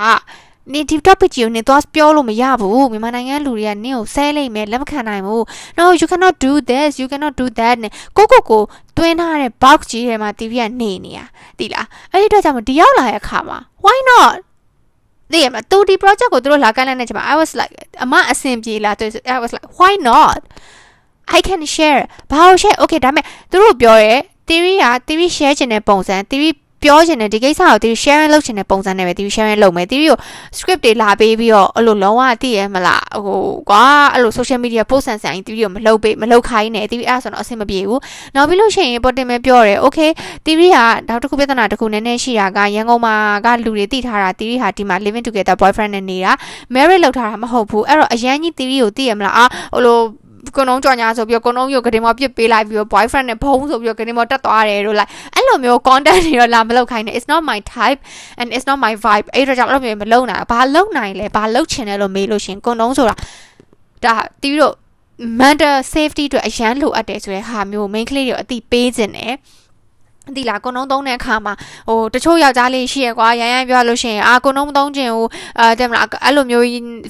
[0.74, 5.44] နေဒီ topic ကြီးကိုနေသွားပြောလို့မရဘူးမြန်မာနိုင်ငံလူတွေကနင်းကိုဆဲလိုက်မယ်လက်မခံနိုင်ဘူး
[5.78, 8.62] no you cannot do this you cannot do that နဲ့ကိုကိုကို
[8.98, 11.20] တွင်းထားတဲ့ box ကြီးထဲမှာ TV ကနေနေရ
[11.60, 14.36] တိလားအဲ့ဒီအတွက်ကြောင့်ဒီရောက်လာတဲ့အခါမှာ why not
[15.32, 17.74] သိရမလားသူဒီ project ကိုသူတို့လာကမ်းလှမ်းတဲ့ချိန်မှာ I was like
[18.04, 20.40] အမအဆင်ပြေလားသူ I was like why not
[21.38, 24.14] I can share ဘာလို့ share okay ဒါပေမဲ့သူတို့ပြောရဲ
[24.48, 26.52] theory က theory share ချင်တဲ့ပုံစံ theory
[26.84, 30.18] ပြောချင်တယ်ဒီကိစ္စကိုတီး sharing လုပ်ချင်တဲ့ပုံစံနဲ့ပဲတီး sharing လုပ်မယ်တီးကို
[30.58, 33.84] script တွေလာပေးပြီးတော့အဲ့လိုလုံးဝသိရမလားဟိုကွာ
[34.14, 38.02] အဲ့လို social media post ဆန်ဆန်တီးကိုမလုပ်ပေးမလုပ်ခိုင်းနဲ့တီးအဲ့ဆိုတော့အဆင်မပြေဘူး
[38.36, 40.12] နောက်ပြီးလို့ရှိရင် important ပဲပြောတယ် okay
[40.46, 46.34] တီးကနောက်တစ်ခုပြဿနာတစ်ခုနည်းနည်းရှိတာကရန်ကုန်မှာကလူတွေသိထားတာတီးဟာဒီမှာ living together boyfriend နဲ့နေတာ
[46.74, 50.00] marriage လုပ်ထားတာမဟုတ်ဘူးအဲ့တော့အရန်ကြီးတီးကိုသိရမလားအာဟိုလို
[50.56, 58.00] ကွန်လုံးကြော်ညာဆိုပြီးတော့ကွန်လုံးရုပ်ကတင်မောပြစ်ပေးလိုက်ပြီးတော့ boyfriend နဲ့ဖုံးဆိုပြီးတော့ကတင်မောတက်သွားတယ်လို့ like အဲ့လိုမျိုး content တွေတော့လာမလုပ်ခိုင်းနဲ့ it's not my type
[58.40, 63.16] and it's not my vibe အဲ့တော့ကြောင့်အဲ့လိုမျိုးမလုပ်နိုင်ဘာလုပ်နိုင်လဲဘာလုပ်ချင်တယ်လို့မေးလို့ရှင်ကွန်လုံးဆိုတာ
[64.06, 64.76] ဒါတီးတို့
[65.42, 69.34] mental safety အတွက်အရန်လိုအပ်တယ်ဆိုတဲ့ဟာမျိုး main ကလေးတွေအတိပေးခြင်းတယ်
[70.38, 71.54] ဒီလာကုံလုံးသုံးတဲ့အခါမှာ
[71.90, 75.28] ဟိုတချို့ယောက်ျားလေးရှိရကွာရန်ရန်ပြောလို့ရှိရင်အာကုံလုံးမသုံးခြင်းဟို
[75.60, 76.66] အဲတဲ့မလားအဲ့လိုမျိုး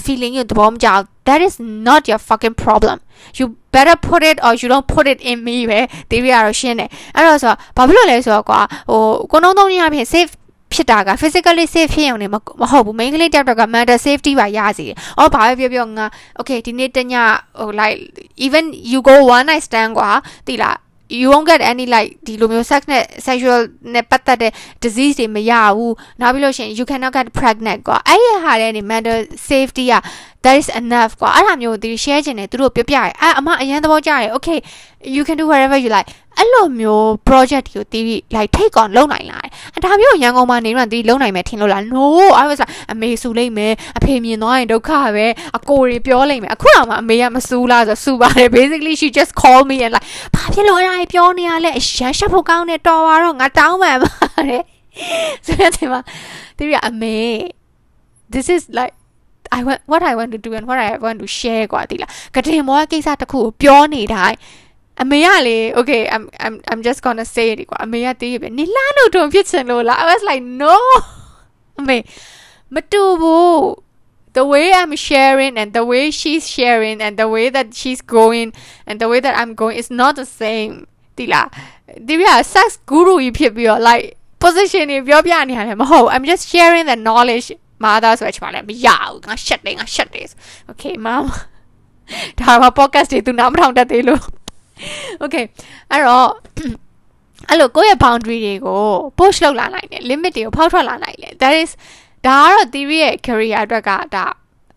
[0.05, 0.87] feeling ကိုသဘောမကျ
[1.27, 1.55] that is
[1.87, 2.97] not your fucking problem
[3.37, 3.45] you
[3.75, 5.79] better put it or you don't put it in me ပဲ
[6.11, 8.59] ဒီပြရတော့ရှင်းတယ်အဲ့တော့ဆိုဘာဖြစ်လို့လဲဆိုတော့ကွာ
[8.91, 10.31] ဟိုကုံလုံးသုံးခြင်းအပြင် safe
[10.73, 12.35] ဖြစ်တာက physically safe ဖြစ်ရုံနဲ့မ
[12.71, 16.05] ဟုတ်ဘူး main ကလေးတက်တော့က mental safety ပါရစီတယ်။အော်ဘာပဲပြောပြောငါ
[16.39, 17.13] okay ဒီနေ့တည
[17.59, 17.97] ဟို like
[18.45, 20.09] even you go one night stand ကွာ
[20.47, 20.75] တိလား
[21.09, 23.59] you won't get any like ဒီလိုမျိုး sex နဲ့ sexual
[23.93, 24.51] နဲ့ပတ်သက်တဲ့
[24.83, 29.93] disease တွေမရဘူးနောက်ပြီးလို့ရှိရင် you cannot get pregnant ကွာအဲ့ရဟာတဲ့နေ mental safety က
[30.43, 34.59] that is enough ကွာအဲ့ဒါမျိုးသူ share ချင်တယ်သူတို့ပြောပြရဲအဲ့အမအရင်သဘောကျရဲ okay
[35.15, 42.05] you can do whatever you like အဲ့လိုမျိုး project တွေကိုတီးပြီး like take on လုပ်နိုင်လာတယ်အဒါမျိုးရန်ကုန်မှာနေတော့တီးလုပ်နိုင်မယ်ထင်လို့လား no
[42.41, 45.27] i was like အမေဆူလိုက်မယ်အဖေမြင်သွားရင်ဒုက္ခပဲ
[45.57, 50.05] အကိုတွေပြောလိုက်မယ်အခုတော့မှအမေကမဆူလားဆိုဆူပါတယ် basically she just called me and like
[50.35, 54.63] ဘာဖြစ်လို့အဲ့ဒါပြောနေရလဲရန်ရှက်ဖို့ကောင်းနေတော်ပါတော့ငါတောင်းမှန်ပါတယ်
[55.45, 56.01] ဆိုတဲ့ချိန်မှာ
[56.57, 57.17] တီးရအမေ
[58.33, 58.93] this is like
[59.58, 64.36] I want what I want to do and what I want to share กว่าဒီလားကတင်မောကိစ္စတစ်ခုကိုပြောနေတိုင်း
[65.02, 70.76] အမေကလေ okay I'm I'm I'm just going to say it ကွာအမေကတည်ရပဲနေလာလို့တုံဖြစ်ချင်လို့လား I was like no
[71.78, 71.98] အမေ
[72.74, 73.58] မတူဘူး
[74.36, 78.48] the way I'm sharing and the way she's sharing and the way that she's going
[78.88, 80.74] and the way that I'm going is not the same
[81.18, 81.46] ဒီလား
[82.08, 84.06] ဒီပြ sex guru ကြီးဖြစ်ပြီးတော့ like
[84.44, 87.48] position တွေပြောပြနေရတယ်မဟုတ် I'm just sharing the knowledge
[87.83, 90.27] မာသားဆိုချင်ပါလေမရဘူးငါရှက်တယ်ငါရှက်တယ်
[90.69, 91.25] okay mom
[92.39, 94.23] ဒါမှ podcast တွေသူနားမထောင်တတ်သေးလို့
[95.23, 95.45] okay
[95.91, 96.29] အဲ့တော့
[97.49, 98.81] အဲ့လိုကိုယ့်ရဲ့ boundary တွေကို
[99.17, 101.71] push လုပ်လာနိုင်တယ် limit တွေကိုဖောက်ထွက်လာနိုင်တယ် that is
[102.25, 104.25] ဒါကတော့ theory ရဲ့ career အတွက်ကဒါ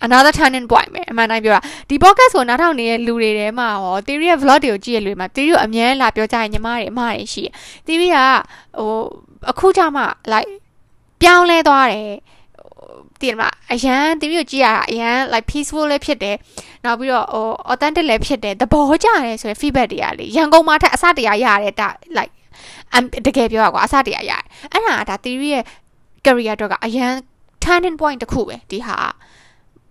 [0.06, 7.52] another turning point ပဲအမှန်တိုင်းပြောတာဒီ podcast ကိုနားထောင်နေတဲ့လူတွေထဲမှာရော theory ရဲ့ vlog တွေကိုကြည့်ရလူတွေမှာ theory ကိုအမြဲလာပြောကြရင်ညီမတွေအမတွေရှိတယ်
[7.86, 8.18] theory က
[8.78, 8.90] ဟို
[9.50, 10.50] အခုကြမှာ like
[11.20, 12.12] ပြောင်းလဲသွားတယ်
[13.22, 16.36] တည်မလားအရန်တမျိုးကြည့်ရတာအရန် like peaceful လည်းဖြစ်တယ်
[16.84, 22.32] နောက်ပြီးတော့ဟို authentic လည်းဖြစ်တယ်သဘောကျတယ်ဆိုရင် feedback တွေကလေရန်ကုန်မှာထက်အစတရားရတယ်ဒါ like
[23.26, 25.64] တကယ်ပြောရကွာအစတရားရတယ်အဲ့ဒါဒါ theory ရဲ့
[26.24, 27.12] career တော့ကအရန်
[27.64, 28.98] turning point တစ်ခုပဲဒီဟာ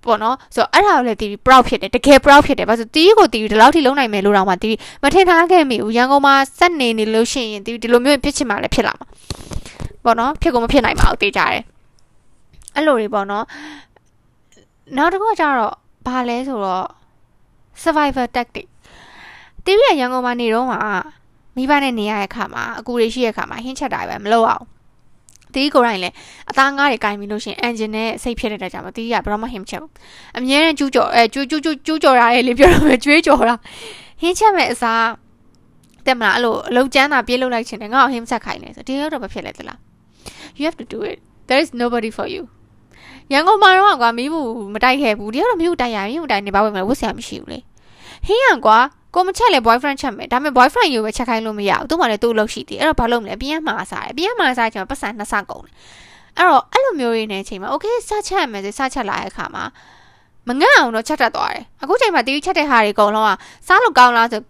[0.04, 9.08] ပေါ့နော်ဆိုတော့အဲ့ဒါကိုလည်းတီး proud ဖြစ်တယ်တကယ် proud ဖြစ်တယ်ဘာလို့တီးကိုတီးဒီလောက်ထိလုံးနိုင်မယ်လို့တော့မှတီးမထင်ထားခဲ့မိဘူးရန်ကုန်မှာစက်နေနေလို့ရှိရင်တီးဒီလိုမျိုးဖြစ်ချင်မှလည်းဖြစ်လာမှာ
[10.04, 11.62] ပေါ့နော်ဖြစ်ကုန်မဖြစ်နိုင်ပါဘူးတေးကြတယ်
[12.75, 13.45] အဲ့လိုတွေပေါ့နော်
[14.97, 15.73] နောက်တစ်ခုကကျတော့
[16.07, 16.88] ဘာလဲဆိုတော့
[17.84, 18.67] survivor tactic
[19.65, 20.79] တီးရရန်ကုန်မှာနေတော့မှာ
[21.55, 24.65] မိဘနဲ့နေရတဲ့အခါမှာအကူတွေရှိတဲ့အခါမှာဟင်းချက်တာပဲမလုပ်အောင်
[25.53, 26.15] တီးကိုယ်တိုင်လည်း
[26.49, 29.91] အသားငါးတွေကင်ပြီးလို့ရှိရင် engine နဲ့စိတ်ဖြစ်နေတဲ့ကြမှာတီးကဘယ်တော့မှဟင်းမချက်ဘူး
[30.38, 33.55] အမြဲတမ်းကျူးကြော်အဲကျူးကျူးကျူးကျူးကြော်ရတယ်လေပြောရမယ်ကျွေးကြော်တာ
[34.21, 35.03] ဟင်းချက်မဲ့အစား
[36.05, 39.77] တက်မလားအဲ့လိုအလုံးကျန်းတာပြေးလုပ်လိုက်ချင်တယ်ငါ့ကိုဟင်းမချက်ခိုင်းနေဆိုဒီတော့တော့မဖြစ်လဲတလား
[40.57, 42.43] you have to do it there is nobody for you
[43.34, 47.60] ရန်ကုန်မှာတော့ကွာမီးဘူးမတိုက်ခဲ့ဘူးဒီကတော့မီးဘူးတိုက်ရမီးဘူးတိုက်နေပါဝင်မလဲဝတ်ဆရာမရှိဘူးလေ
[48.26, 48.78] ဟင်းရန်ကွာ
[49.15, 55.74] ကိုမချက်လေ boyfriend ချက်မယ်ဒါပေမဲ့ boyfriend ယူပဲချက်ခိုင်းလို့မရဘူးသူ့မှာလည်းသူ့လို့ရှိသေးအဲ့တော့ဘာလုပ်မလဲပြန်မှာစားတယ်ပြန်မှာစားချင်ပတ်စံနှစ်ဆကုန်တယ်
[56.38, 59.63] အဲ့တော့အဲ့လိုမျိုးရင်းနေချိန်မှာ okay စားချက်မယ်ဆိုစားချက်လာတဲ့အခါမှာ
[60.48, 63.32] မငတ်အောင်တော့ချက်တတ်သွားတယ်အခုချိန်မှာတီးချက်တဲ့ဟာတွေအကုန်လုံးက
[63.67, 64.41] စားလို့ကောင်းလားဆို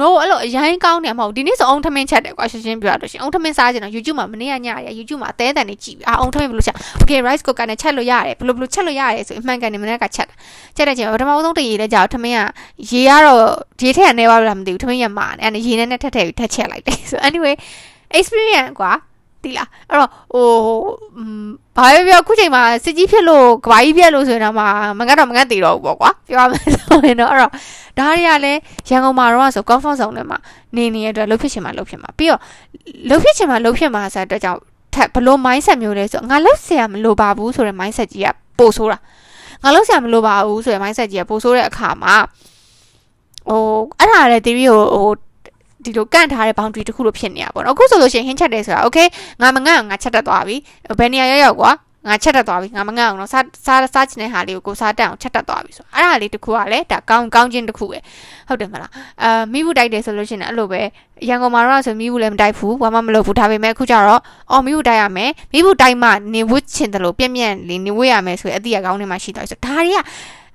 [0.00, 10.34] no အဲ့လိုအရင်ကောင်းနေမှာမဟုတ်ဒီနေ့ဆိုအုံထမင်းချက်တယ်ကွာရှင်းရှင်းပြောရလို့ရှိရင်အုံထမင်းစားကြတယ် YouTube မှာမနေ့ကညရ YouTube မှာအသေးအတန်နေကြည့်အာအုံထမင်းဘယ်လိုချက် Okay rice cooker နဲ့ချက်လို့ရတယ်ဘယ်လိုဘယ်လိုချက်လို့ရတယ်ဆိုအမှန်ကန်နေမနေ့ကချက်တာ
[10.76, 12.40] ချက်တဲ့ချိန်ပထမဆုံးတရေလဲကြောက်ထမင်းက
[12.90, 13.42] ရေကတော့
[13.80, 17.54] ရေထက်ကနေပါလို့မသိဘူးထမင်းရမှာအဲ့ဒါရေနဲ့နဲ့ထက်ထက်ပြီးထက်ချက်လိုက်တယ်ဆို anyway
[18.18, 18.92] experience ကွာ
[19.43, 20.47] ဒီလားအဲ့တော့ဟို
[21.77, 24.65] ဘာပဲပြောအခုချိန်မှာစစ်ကြီးဖြစ်လို့ကဘာကြီးပြက်လို့ဆိုရင်တော့မှ
[24.99, 27.51] မငတ်တော့မငတ်သေးတော့ဘူးပေါ့ကွာပြောရမယ်ဆိုရင်တော့အဲ့တော့ဒါ
[27.97, 30.37] တွေကလည်းရန်ကုန်မှာတော့ဆို comfort zone ထဲမှာ
[30.75, 32.41] နေနေတဲ့အတွက်လှုပ်ဖြစ်ချင်မှလှုပ်ဖြစ်မှာပြီးတော့
[33.09, 34.59] လှုပ်ဖြစ်ချင်မှလှုပ်ဖြစ်မှာဆိုတဲ့အတွက်ကြောင့်
[34.93, 38.27] ထက်ဘလို့ mindset မျိုးလဲဆိုငါလှုပ်เสียမလိုပါဘူးဆိုတဲ့ mindset ကြီးက
[38.59, 38.99] ပို့ဆိုးတာ
[39.63, 42.15] ငါလှုပ်เสียမလိုပါဘူးဆိုတဲ့ mindset ကြီးကပို့ဆိုးတဲ့အခါမှာ
[43.49, 43.61] ဟို
[43.99, 45.07] အဲ့ဒါလည်း theory ကိုဟို
[45.84, 49.06] ဒီလိုကန့်ထားတဲ့ boundary တခုလိုဖြစ်နေတာပေါ့နော်အခုဆိုလို့ရှိရင်ဟင်းချက်တယ်ဆိုတာ okay
[49.40, 50.56] ငါမငတ်ငါချက်တတ်သွားပြီ
[50.98, 51.72] ဘယ်နေရာရောက်ရောက်ကွာ
[52.08, 57.98] ငါချက်တတ်သွားပြီငါမငတ်အောင်တော့စားစားစားချင်တဲ့ဟာလေးကိုကိုစားတက်အောင်ချက်တတ်သွားပြီဆိုအဲ့ဒါလေးတခုကလည်းဒါကောင်းကောင်းချင်းတခုပဲ
[58.48, 58.90] ဟုတ်တယ်မလား
[59.22, 60.80] အာမိဘူးတိုက်တယ်ဆိုလို့ရှိရင်အဲ့လိုပဲ
[61.28, 69.98] ရန်ကုန်မှာတော့ဆိုမိဘူးလည်းမတိုက်ဘူးဘာမှမလုပ်ဘူးဒါပေမဲ့အခုကျတော့အော်မိဘူးတိုက်ရမယ်မိဘူးတိုက်မှနေဝစ်ချင်တယ်လို့ပြက်ပြက်လေးနေဝစ်ရမယ်ဆိုရင်အတိအကောင်းနေမှရှိသွားပြီဆိုဒါတွေက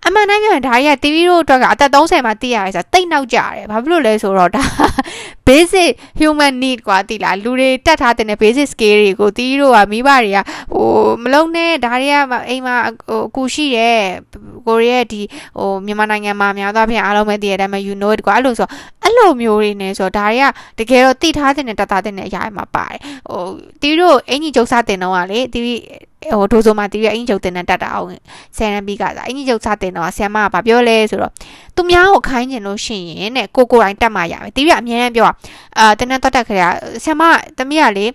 [0.07, 4.65] အမှန်တိုင်းပြောရင်ဒါကြီးက TV တို့အတွက်ကအသက်30မှာသိရတယ်ဆိုတော့တိတ်နောက်ကြတယ်ဘာဖြစ်လို့လဲဆိုတော့ဒါ
[5.47, 10.38] basic human need กว่าတိလားလူတွေတက်ထားတဲ့ basic skill တွေကိုတီးတို့ကမိဘတွေက
[10.73, 10.88] ဟို
[11.23, 12.17] မလုံးနဲ့ဒါတွေက
[12.49, 12.77] အိမ်မှာ
[13.09, 14.01] ဟိုကူရှိတယ်
[14.67, 15.21] ကိုရီးယားဒီ
[15.59, 18.69] ဟိုမြန်မာနိုင်ငံမှာများသောအားဖြင့်အားလုံးပဲသိရတဲ့အတိုင်း you know it กว่าအဲ့လိုဆို
[19.03, 20.27] အဲ့လိုမျိုးတွေနဲ့ဆိုတော့ဒါ
[20.79, 22.99] တွေကတကယ်တော့တိထားတဲ့တက်တာတဲ့အရာတွေမှာပါတယ်
[23.31, 23.43] ဟို
[23.83, 25.81] တီးတို့အင်ကြီးကျုပ်စားတင်တော့ကလေတီး
[26.33, 28.09] ဟိုဒိုဆိုမှာတီးရအင်ကြီးကျုပ်တင်တဲ့တက်တာအောင်
[28.57, 31.33] ဆယ်နပြီးကစားအင်ကြီးကျုပ်စားတင်တော့ဆရာမကပြောလဲဆိုတော့
[31.77, 35.27] သူများကိုခိုင်းကျင်လို့ရှိရင်တဲ့ကိုကိုတိုင်းတက်မှရမယ်တီးရအများကြီးပြော
[35.79, 36.62] အာတန်းတက်တက်ခရ
[37.05, 37.23] ဆရာမ
[37.59, 38.07] တမီးကလေ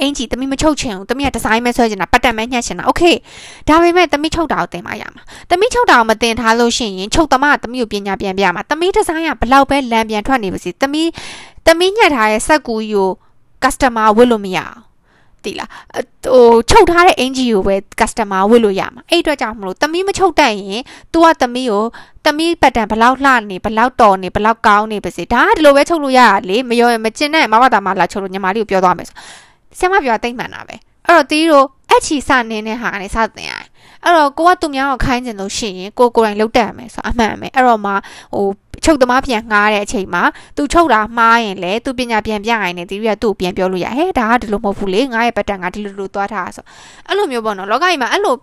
[0.00, 3.02] အင်ကြီးတမီးမချုပ်ချင်ဘူးတမီးကဒီဇိုင်းမဲဆွဲချင်တာပတ်တက်မဲညှက်ချင်တာโอเค
[3.68, 11.08] ဒါပေမဲ့တမီးချုပ်တာကိုတင်မရမှာတမီးချုပ်တာကိုမတင်ထားလို့ရှိရင်ချုပ်သမားတမီးကိုပညာပြန်ပြမှာတမီးဒီဇိုင်းကဘလောက်ပဲလမ်းပြန်ထွက်နေပါစေတမီး
[11.66, 13.08] တမီးညှက်ထားတဲ့စက်ကူကြီးကို
[13.62, 14.76] customer ဝတ်လို့မရအောင်
[15.47, 15.69] တိလား
[16.33, 20.81] ဟိုချုပ်ထားတဲ့အင်ဂျီကိုပဲ customer ဝတ်လို့ရမှာအဲ့အတွက်ကြောင့်မလို့တမီးမချုပ်တတ်ရင်
[21.13, 21.83] तू ကတမီးကို
[22.25, 29.15] တမီးပတ်တန်ဘလောက်လှနေဘလောက်တော်နေဘလောက်ကောင်းနေပါစေဒါကဒီလိုပဲချုပ်လို့ရရလေမရောရင်မကျင်တဲ့မမတာမလာချုပ်လို့ညီမလေးကိုပြောသွားမယ်ဆို
[29.77, 33.54] ဆရာမပြောတိတ်မှန်တာပဲအဲ့တော့တီးတို့အချီစနေတဲ့ဟာကနေစတင်ရတယ်
[34.05, 37.91] အဲ့တော့ကိုကသူများကိုခိုင်းကျင်လို့ရှိရင်ကိုကိုယ်တိုင်လှုပ်တက်ရမယ်ဆိုအမှန်ပဲအဲ့တော့မှ
[38.35, 38.47] ဟို
[38.83, 40.23] ချုပ်သမားပြန်ငှားတဲ့အချိန်မှာ
[40.57, 46.65] သူချုပ်တာမှားရင်လေသူပညာပြန်ပြရင်လည်းတီးရသူ့ပြန်ပြောလို့ရဟဲ့ဒါကဒီလိုမဟုတ်ဘူးလေငါရဲ့ပတ်တန်ကဒီလိုလိုသွားထားဆို
[47.07, 48.35] အဲ့လိုမျိုးပေါ့နော်လောကကြီးမှာအဲ့လို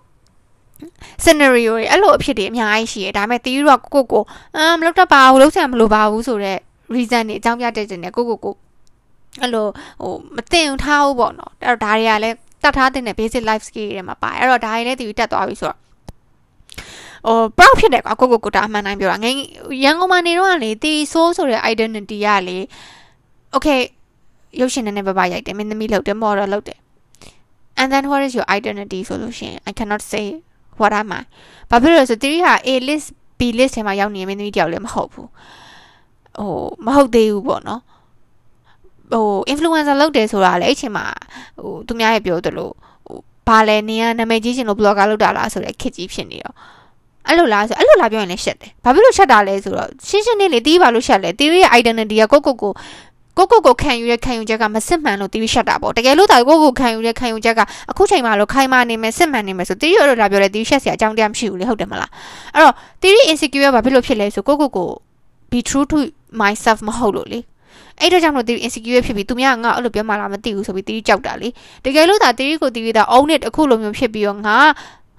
[1.25, 4.23] scenario တွေအဲ့လိုအဖြစ်တွေအများကြီးရှိတယ်ဒါပေမဲ့တီးရကကိုကို
[4.57, 6.61] အမ်မလုပ်တတ်ပါဘူးလုပ်ဆရာမလိုပါဘူးဆိုတော့
[6.95, 8.55] reason တွေအကြောင်းပြတဲ့တင်တယ်ကိုကိုကို
[9.41, 9.67] အဲ့လို
[10.03, 15.79] ဟိုမတင်ထားဘူးပေါ့နော်အဲ့တော့ဒါတွေကလည်း တတ်ထားတဲ့ basic life skill တွေမှာပါတယ်အဲ့တော့ဒါတွေလည်းတီးတက်သွားပြီဆိုတော့
[17.27, 19.35] ဟို proud ဖြစ်တယ်ကွာကိုကိုကိုတာအမှန်တိုင်းပြောတာငယ်
[19.85, 22.59] ရန်ကုန်မှာနေတော့ကလေတီဆိုးဆိုတဲ့ identity ကလေ
[23.55, 23.81] okay
[24.61, 26.79] ရုပ်ရှင်နဲ့ပဲပါရိုက်တယ်မင်းသမီးလုပ်တယ် model လုပ်တယ်
[27.81, 30.27] and then what is your identity ဆိုလို့ရှိရင် I cannot say
[30.81, 31.21] what am I
[31.71, 35.29] ဘာဖြစ်လို့လဲဆိုတီဟာ A list B list ထဲမှာရောက်နေမင်းသမီးတယောက်လည်းမဟုတ်ဘူး
[36.39, 36.53] ဟို
[36.87, 37.81] မဟုတ်သေးဘူးပေါ့နော်
[39.13, 41.05] ဟို influencer လုပ်တယ်ဆိုတာလည်းအဲ့ချိန်မှာ
[41.63, 42.71] ဟိုသူများရဲ့ပြောသလို
[43.07, 46.55] ဟိုဘာလဲနေရနာမည်ကြီးရှင်လို့ blogger လုပ်တာလားဆိုတဲ့ခစ်ကြီးဖြစ်နေတော့
[47.29, 52.73] အဲ့လိုလားဆိုအဲ့လိုလားပြောရင်လည်းရှက်တယ်ဘာဖြစ်လို့ရှက်တာလဲဆိုတော့ရှင်းရှင်းလေးလေတီးပါလို့ရှက်လဲတီးရဲ့ identity ကကိုကိုကို
[53.39, 62.11] ကိုကိုကိုခံယူတဲ့ခံယူချက်ကမစစ်မှန်လို့တီးရှက်တာပေါ့တကယ်လို့ဒါကိုကိုခံယူတဲ့ခံယူချက်ကအခုချိန်မှာလို့ခိုင်မာနေမယ်စစ်မှန်နေမယ်ဆိုတီးရလို့လာပြောလဲတီးရှက်စရာအကြောင်းတရားမရှိဘူးလေဟုတ်တယ်မလား
[62.55, 64.89] အဲ့တော့တီး insecure ဘာဖြစ်လို့ဖြစ်လဲဆိုကိုကိုကို
[65.51, 65.99] be true to
[66.41, 67.39] myself မဟုတ်လို့လေ
[68.01, 71.49] အဲ့တော့ကြောင့်မလို့တီး insecure ဖြစ်ပြီးသူများငါအဲ့လိုပြောမှလားမသိဘူးဆိုပြီးတီးကြောက်တာလေ
[71.85, 74.59] တကယ်လို့ဒါတီးကိုတီးတာ own it အခုလိုမျိုးဖြစ်ပြီးတော့ငါ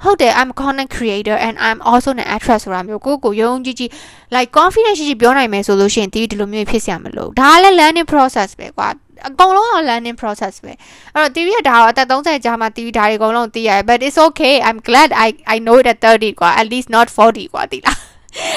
[0.04, 3.90] ဟုတ်တယ် I'm a content creator and I'm also an actress ဆိုတာမျိုးကိုကိုယုံကြည်ကြည်
[4.36, 8.88] like confidence ရှိရှိပြောနိုင်မယ်ဆိုလို့ရှိရင်ဒီဒီလိုမျိုးဖြစ်စရာမလိုဒါလည်း learning process ပဲကွာ
[9.28, 10.74] အကုန်လုံးက learning process ပဲ
[11.14, 16.50] အဲ့တော့ TV ကဒါတော့အသက်30ကြာမှ TV ဒါတွေအကုန်လုံးသိရတယ် but it's okay I'm glad I I know it at 30ကွာ
[16.62, 18.13] at least not 40ကွာသိလား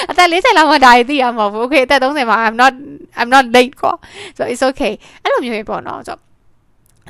[0.09, 2.73] အသက်40လောက်မှဒါတွေသိရမှာမဟုတ်ဘူး okay အသက်30မှာ I'm not
[3.19, 3.93] I'm not late ကွာ
[4.37, 6.17] so it's okay အဲ့လိုမျိုးပေါ့နော်ဆို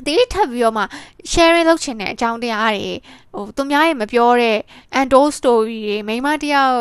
[0.06, 0.84] ဒီထပ်ပြီးတော့မှ
[1.32, 2.92] sharing လုပ်ချင်တဲ့အကြောင်းတရားတွေ
[3.34, 4.58] ဟိုသူများရဲ့မပြောတဲ့
[5.00, 6.76] untold story တွေမိမတယောက်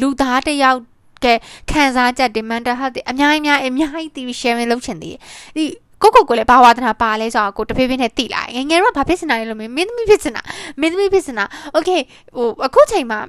[0.00, 0.78] လူသားတယောက်
[1.24, 1.26] က
[1.70, 5.20] ခံစားချက်တွေ mental health တွေအများကြီးများအများကြီးတီး sharing လုပ်ချင်သေးတယ်
[5.56, 5.64] ဒီ
[6.02, 10.42] ကိုကိုကိုလည်းဘာဝါသနာပါလဲဆိုတော့ကိုတဖေးဖေးနဲ့တိလာငယ်ငယ်တော့ဘာဖြစ်စင်တာလဲလို့မင်းသမီးဖြစ်စင်တာ
[10.80, 11.44] မင်းသမီးဖြစ်စင်တာ
[11.76, 12.00] okay
[12.36, 13.20] ဟိုအခုချိန်မှာ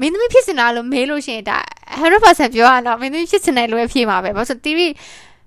[0.00, 1.58] မင်းသမီးဖြစ်စင်တာလို့မေးလို့ရှိရင်ဒါ
[2.02, 4.92] 100%ပြောရတော့မင်းသမီးဖြစ်စင်တယ်လို့ပဲဖြေမှာပဲဘာလို့ဆိုတီး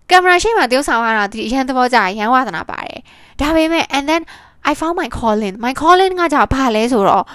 [0.09, 2.99] ကင်မရာရှေ့မှာတယောက်ဆောင်ရတာဒီအရန်သဘောကျရန်ဝါသနာပါတယ်
[3.39, 4.21] ဒါပေမဲ့ and then
[4.69, 7.25] I found my calling my calling ကကြာဘာလဲဆိုတော့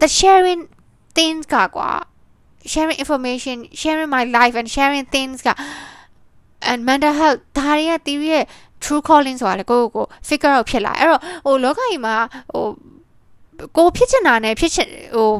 [0.00, 0.60] the sharing
[1.16, 1.90] things ကကွာ
[2.72, 5.48] sharing information sharing my life and sharing things က
[6.70, 8.44] and mental health ဒါတွေကတီးရဲ့
[8.82, 12.16] true calling ဆိုတာလေကိုကိုကို figure out ဖြစ်လာအဲ့တော့ဟိုလောကကြီးမှာ
[12.52, 12.66] ဟို
[13.76, 15.30] ကိုဖြစ်ချင်တာနဲ့ဖြစ်ချင်ဟို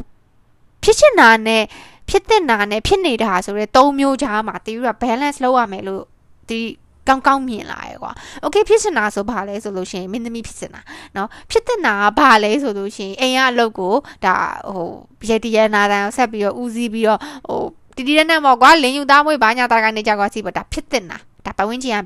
[0.85, 1.63] ဖြစ်ချင်တာနဲ့
[2.09, 6.03] ဖြစ်တဲ့နာနဲ့ဖြစ်နေတာဆိုရဲ၃မျိုးကြားမှာတီးရ balance လုပ်ရမယ်လို့
[6.49, 6.59] ဒီ
[7.07, 8.11] ကောင်းကောင်းမြင်လာရယ်ကွာ။
[8.45, 10.81] Okay ဖြစ်စင်တာဆိုဘာလဲဆိုလို့ရှိရင်မင်းသမီးဖြစ်စင်တာ
[11.13, 13.93] เนาะဖြစ်တဲ့နာကဘာလဲဆိုလို့ရှိရင်အိမ်ကအလုပ်ကို
[14.25, 14.35] ဒါ
[14.67, 14.89] ဟို
[15.29, 17.63] ရတရနာတန်ဆက်ပြီးတော့ဦးစီးပြီးတော့ဟို
[17.97, 21.97] တတိယနဲ့ပေါ့ကွာလင်းယူသားမွေးဘာညာတာကနေကြကွာစီပေါ့ဒါဖြစ်တဲ့နာဒါပဝင်းချင်က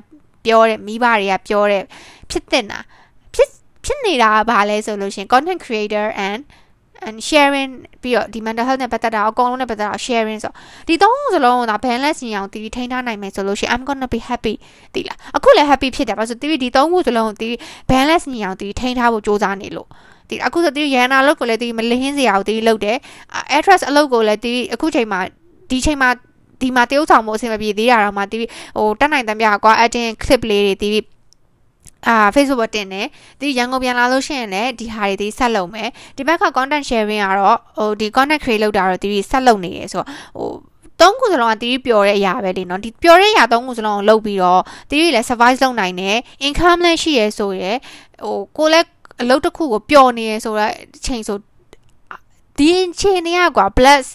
[0.44, 1.82] ပြောတဲ့မိဘတွေကပြောတဲ့
[2.30, 2.78] ဖြစ်တဲ့နာ
[3.34, 3.48] ဖြစ်
[3.84, 6.40] ဖြစ်နေတာကဘာလဲဆိုလို့ရှိရင် content creator and
[7.07, 10.51] and sharing ပြီးတော့ဒီ mental health နဲ့ပတ်သက်တာအကုန်လုံးနဲ့ပတ်သက်တာ sharing ဆို
[10.87, 14.53] ဒီသုံးစလုံးကဒါ balance ညီအောင်တီးထိန်းထားနိုင်မယ်ဆိုလို့ရှိရင် I'm gonna be happy
[14.93, 17.53] တီးလားအခုလည်း happy ဖြစ်တယ်ဘာလို့ဆိုတီးဒီသုံးခုစလုံးကိုတီး
[17.91, 19.87] balance ညီအောင်တီးထိန်းထားဖို့စူးစမ်းနေလို့
[20.29, 22.97] ဒီအခုဆိုတီးရန်နာလုတ်ကိုလည်းတီးမလင်းစရာကိုတီးလုတ်တယ်
[23.57, 25.19] address အလုပ်ကိုလည်းတီးအခုချိန်မှာ
[25.69, 26.09] ဒီချိန်မှာ
[26.61, 28.39] ဒီမှာတရုတ်ဆောင်မှုအဆင်မပြေသေးတာတော့မှတီး
[28.77, 30.93] ဟိုတက်နိုင်တဲ့မြကွာ adding clip လေးတွေတီး
[32.07, 33.07] အာ Facebook ပေါ်တင်တယ်
[33.39, 40.49] ဒီရန်ကုန်ပြန်လာလို့ရှိရင်လည်းဒီဟာတွေဒီဆက်လုပ်မယ်ဒီဘက်က content sharing ကတော့ဟိုဒီ content create လုပ်တာတော့ဒီဆက်လုပ်နေရဆိုတော့ဟို
[40.99, 47.77] သုံးခုစလုံးကတီးပျော်တဲ့အရာပဲလေနော်ဒီပျော်တဲ့အရာသုံးခုစလုံးကိုလုပ်ပြီးတော့တီးလည်း survive လုပ်နိုင်တယ် income လည်းရှိရဆိုရယ်
[48.25, 48.87] ဟိုကိုလည်း
[49.21, 51.37] အလုပ်တစ်ခုကိုပျော်နေရဆိုတော့အချိန်ဆို
[52.57, 54.05] ဒီအချိန်တွေကကွာ plus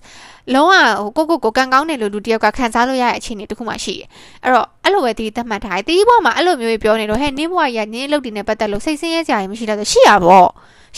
[0.54, 4.08] လုံးဝဟိုကိုကိုကိုကန်ကောင်းတယ်လို့လူတယောက်ကခံစားလို့ရတဲ့အခြေအနေတစ်ခုမှရှိတယ်
[4.42, 10.48] အဲ့တော့အဲ့လိုပဲဒီသတ်မှတ်ထားတယ်တီးဘောမှာအဲ့လိုမျိုးပြောနေတော့ဟဲ့နင်းဘွားကြီးကနင်းအလုပ်တွေနဲ့ပတ်သက်လို့စိတ်ဆင်းရဲကြရင်မရှိတော့ဆိုရှိရပေါ့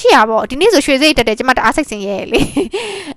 [0.00, 2.40] ရှိရပေါ့ဒီနေ့ဆိုရွှေစိတ်တက်တယ်ကျမတအားစိတ်ဆင်းရဲလေ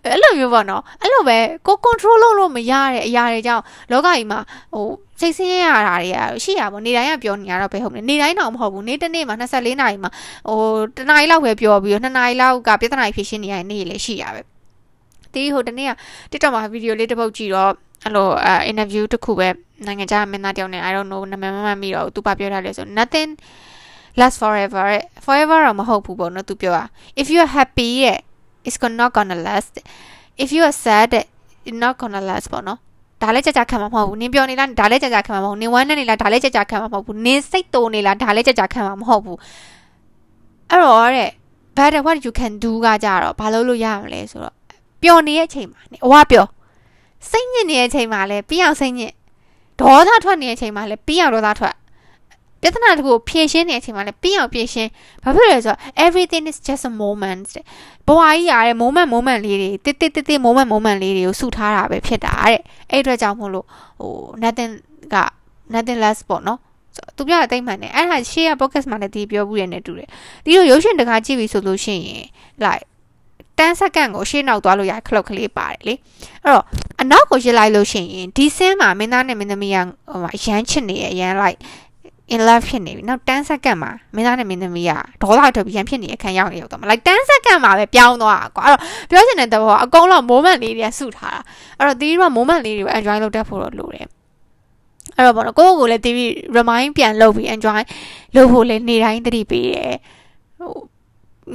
[0.04, 4.40] အဲ့လိုမျိုးပေါ့နော်အဲ့လိုပဲကို control လုပ်လို့မရတဲ့အရာတွေကြောင့်လောကကြီးမှာ
[4.74, 4.88] ဟို
[5.20, 10.10] စိတ်ဆင်းရဲရတာတွေကရှိရပေါ့နေတိုင်းကပြောနေရတော့ပဲဟုတ်နေနေတိုင်းတော့မဟုတ်ဘူးနေ့တစ်နေ့မှာ24နာရီမှာ
[10.48, 10.60] ဟို
[10.98, 14.51] တနားရီလောက်ပဲပြောပြီးတော့2နာရီလောက်ကပြဿနာဖြစ်ရှင်းနေရတဲ့နေ့လည်းရှိရပဲ
[15.36, 15.92] တီးဟိုတနေ့က
[16.32, 17.72] TikTok မှာဗီဒီယိုလေးတစ်ပုတ်ကြည့်တော့
[18.04, 19.50] အဲ့လိုအဲ interview တစ်ခုပဲ
[19.86, 23.32] နိုင်ငံခြားမင်းသားတယောက်နဲ့ I don't know နာမည်မမှတ်မိတော့သူပါပြောထားလဲဆို nothing
[24.20, 24.86] last forever
[25.26, 26.84] forever တော့မဟုတ်ဘူးပေါ့နော်သူပြောတာ
[27.22, 27.90] if you are happy
[28.68, 29.74] it's not gonna last
[30.44, 31.12] if you are sad
[31.68, 32.80] it's not gonna last ပေါ့နော်
[33.22, 39.38] ဒါလည်းကြကြခံမှာမဟုတ်ဘူးနင်ပြောနေလားဒါလည်းကြကြခံမှာမဟုတ်ဘူးနင်ဝမ်းနေလားဒါလည်းကြကြခံမှာမဟုတ်ဘူးနင်စိတ်တိုးနေလားဒါလည်းကြကြခံမှာမဟုတ်ဘူး
[40.70, 41.32] အဲ့တော့တဲ့
[41.78, 44.56] but what you can do ကကြတော့ဘာလုပ်လို့ရမလဲဆိုတော့
[45.02, 46.50] ပျော်နေတဲ့အချိန်မှာအဝပျော်
[47.30, 49.14] စိတ်ညစ်နေတဲ့အချိန်မှာလည်းပြီးအောင်စိတ်ညစ်
[49.80, 51.76] ဒေါသထွက်နေတဲ့အချိန်မှာလည်းပြီးအောင်ဒေါသထွက်
[52.62, 54.90] ပြဿနာတခုကိုဖြေရှင်းနေတဲ့အချိန်မှာလည်းပြီးအောင်ဖြေရှင်း
[55.24, 57.64] ဘာဖြစ်လဲဆိုတော့ everything is just a moment တဲ့
[58.08, 62.60] ဘဝကြီးရတဲ့ moment moment လေးတွေတစ်တစ်တစ်တစ် moment moment လေးတွေကိုစုထားတာပဲဖြစ်တာတဲ့
[62.92, 63.66] အဲ့အတွက်ကြောင့်မို့လို့
[64.00, 64.74] ဟို nothing
[65.14, 65.16] က
[65.74, 66.60] nothing less ပေါ့နော်
[67.16, 70.08] သူပြတဲ့အသိမှန်တယ်အဲ့ဒါရှေ့က podcast မှာလည်းဒီပြောဘူးရနေတူတယ်
[70.46, 72.26] ဒီလိုရုပ်ရှင်တကားကြည့်ပြီဆိုလို့ရှိရင်
[72.66, 72.86] like
[73.62, 75.94] 10စက္ကန့်ကိုရှေ့နောက်သွားလို့ရခလုတ်ကလေးပါတယ်လေ
[76.44, 76.66] အဲ့တော့
[77.02, 79.78] အနောက်ကိုရစ်လိုက်လို့ရှိရင်ဒီဆင်းမှာမင်းသားနဲ့မင်းသမီးက
[80.12, 81.60] ဟိုအရန်ချစ်နေရအရန် like
[82.34, 91.42] in love ဖြစ်နေပြီနောက်10စက္ကန့်မှာမင်းသားနဲ့မင်းသမီးကဒေါသထွက်ပြီးရန်ဖြစ်နေအခန်းရောက်နေရောက်တော့မ like 10စက္ကန့်မှာပဲပြောင်းသွားတာကွာအဲ့တော့ပြောချင်တဲ့သဘောကအကုန်လုံး moment လေးတွေကစုထားတာ
[91.78, 94.08] အဲ့တော့ဒီက moment လေးတွေကို enjoy လုပ်တတ်ဖို့တော့လိုတယ်
[95.18, 97.82] အဲ့တော့ဘောနော်ကိုယ့်ကိုယ်လည်းတီးပြီး remind ပြန်လုပ်ပြီး enjoy
[98.36, 99.96] လုပ်ဖို့လည်းနေတိုင်းသတိပေးတယ်
[100.60, 100.74] ဟို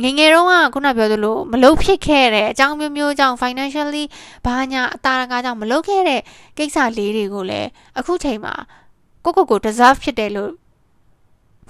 [0.02, 4.04] ငငယ်တော့ကခုနပြောသလိုမလုတ်ဖြစ်ခဲ့တဲ့အကြောင်းမျိုးမျိုးကြောင့် financially
[4.46, 6.20] ဘာညာအတားအကားကြောင့်မလုတ်ခဲ့တဲ့
[6.58, 7.68] ကိစ္စလေးတွေကိုလည်း
[7.98, 8.54] အခုချိန်မှာ
[9.24, 10.52] ကိုကိုကို deserve ဖြစ်တယ်လို့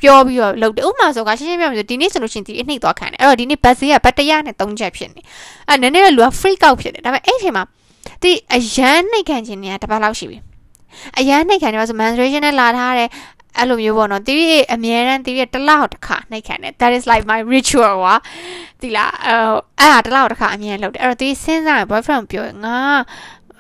[0.01, 5.21] ပြောပြီးတော့လုပ်တယ်ဥပမာဆိုကရှင်းရှင်းပြောမယ်ဆိုဒီနေ့ဆိုလို့ရှိရင်ဒီအနှိမ့်သွားခံတယ်အဲ့တော့ဒီနေ့ဘတ်ဈေးကဘတ်100နဲ့3ချက်ဖြစ်နေ
[5.69, 7.65] အဲ့နည်းနည်းလူက freak out ဖြစ်တယ်ဒါပေမဲ့အဲ့အချိန်မှာ
[8.23, 10.39] ဒီအရန်နှိတ်ခံခြင်းတွေကတစ်ပတ်လောက်ရှိပြီ
[11.19, 13.09] အရန်နှိတ်ခံတယ်ဆို menstruation နဲ့လာထားတဲ့
[13.59, 18.15] အဲ့လိုမျိုးပေါ့နော်တီဗီအမြဲတမ်းတီဗီတစ်လောက်တစ်ခါနှိပ်ခံတယ် that is like my ritual ကွာ
[18.81, 19.41] ဒီလားအဲ့
[19.81, 22.79] အဲ့ဒါတစ်လောက်တစ်ခါအမြဲလုပ်တယ်အဲ့တော့တီစဉ်းစား boyfriend ပြောငါ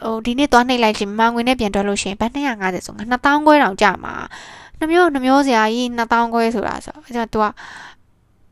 [0.03, 4.15] ဟိုဒီနေ့သွားနှိပ်လိုက်ချင်းမန်ငွေနဲ့ပြန်တွဲလို့ရှိရင်ဘတ်250ဆိုငါ2000ခွဲတောင်ကြမှာ
[4.79, 7.45] နှမျိုးနှမျိုးစရာကြီး2000ခွဲဆိုတာဆိုအဲ့တော့ तू က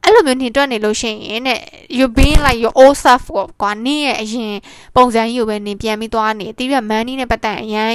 [0.05, 1.59] အဲ့လိုမျိုးနေတွက်နေလို့ရှိရင်တဲ့
[1.99, 3.25] you being like your old self
[3.63, 4.55] ကွာနင်းရဲ့အရင်
[4.97, 7.95] ပုံစံကြီးကိုပဲနင်ပြန်ပြီးသွားနေတီးပြ money နဲ့ပတ်သက်အရင်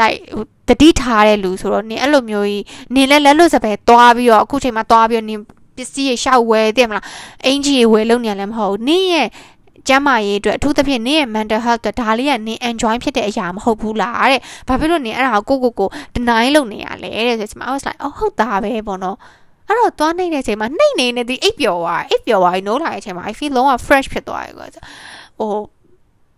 [0.00, 0.16] like
[0.68, 2.64] တတိထားတဲ့လူဆိုတော့နင်အဲ့လိုမျိုးကြီး
[2.94, 5.40] နင်လည်းလက်လွတ်စပယ်သွားပြီးတော့အခုချိန်မှာသွားပြီးတော့နင်
[5.76, 7.04] ပစ္စည်းရရှောက်ဝယ်တဲ့မလား
[7.44, 9.28] အင်ဂျီဝယ်လုပ်နေရလည်းမဟုတ်ဘူးနင်ရဲ့
[9.88, 19.16] ကျမ်းမာရေးအတွက်အထူးသဖြင့်နင့်ရဲ့ mental health အတွက်ဒါလေးကနင် enjoy ဖြစ်တဲ့အရာမဟုတ်ဘူးလားတဲ့ဘာဖြစ်လို့နင်အဲ့ဒါကိုကိုကိုကို deny လုပ်နေရလဲတဲ့ဆိုချင် I was like အော်ဟုတ်တာပဲပေါ့နော်
[19.67, 24.67] အဲ့တော့သွားနေတဲ့အချိန်မှာနှိမ့်နေနေဒီအိပ်ပျော်သွားအိပ်ပျော်သွားပြီးနိုးလာတဲ့အချိန်မှာ I feel လုံးဝ fresh ဖြစ်သွားတယ်ကွာ
[25.39, 25.51] ဟို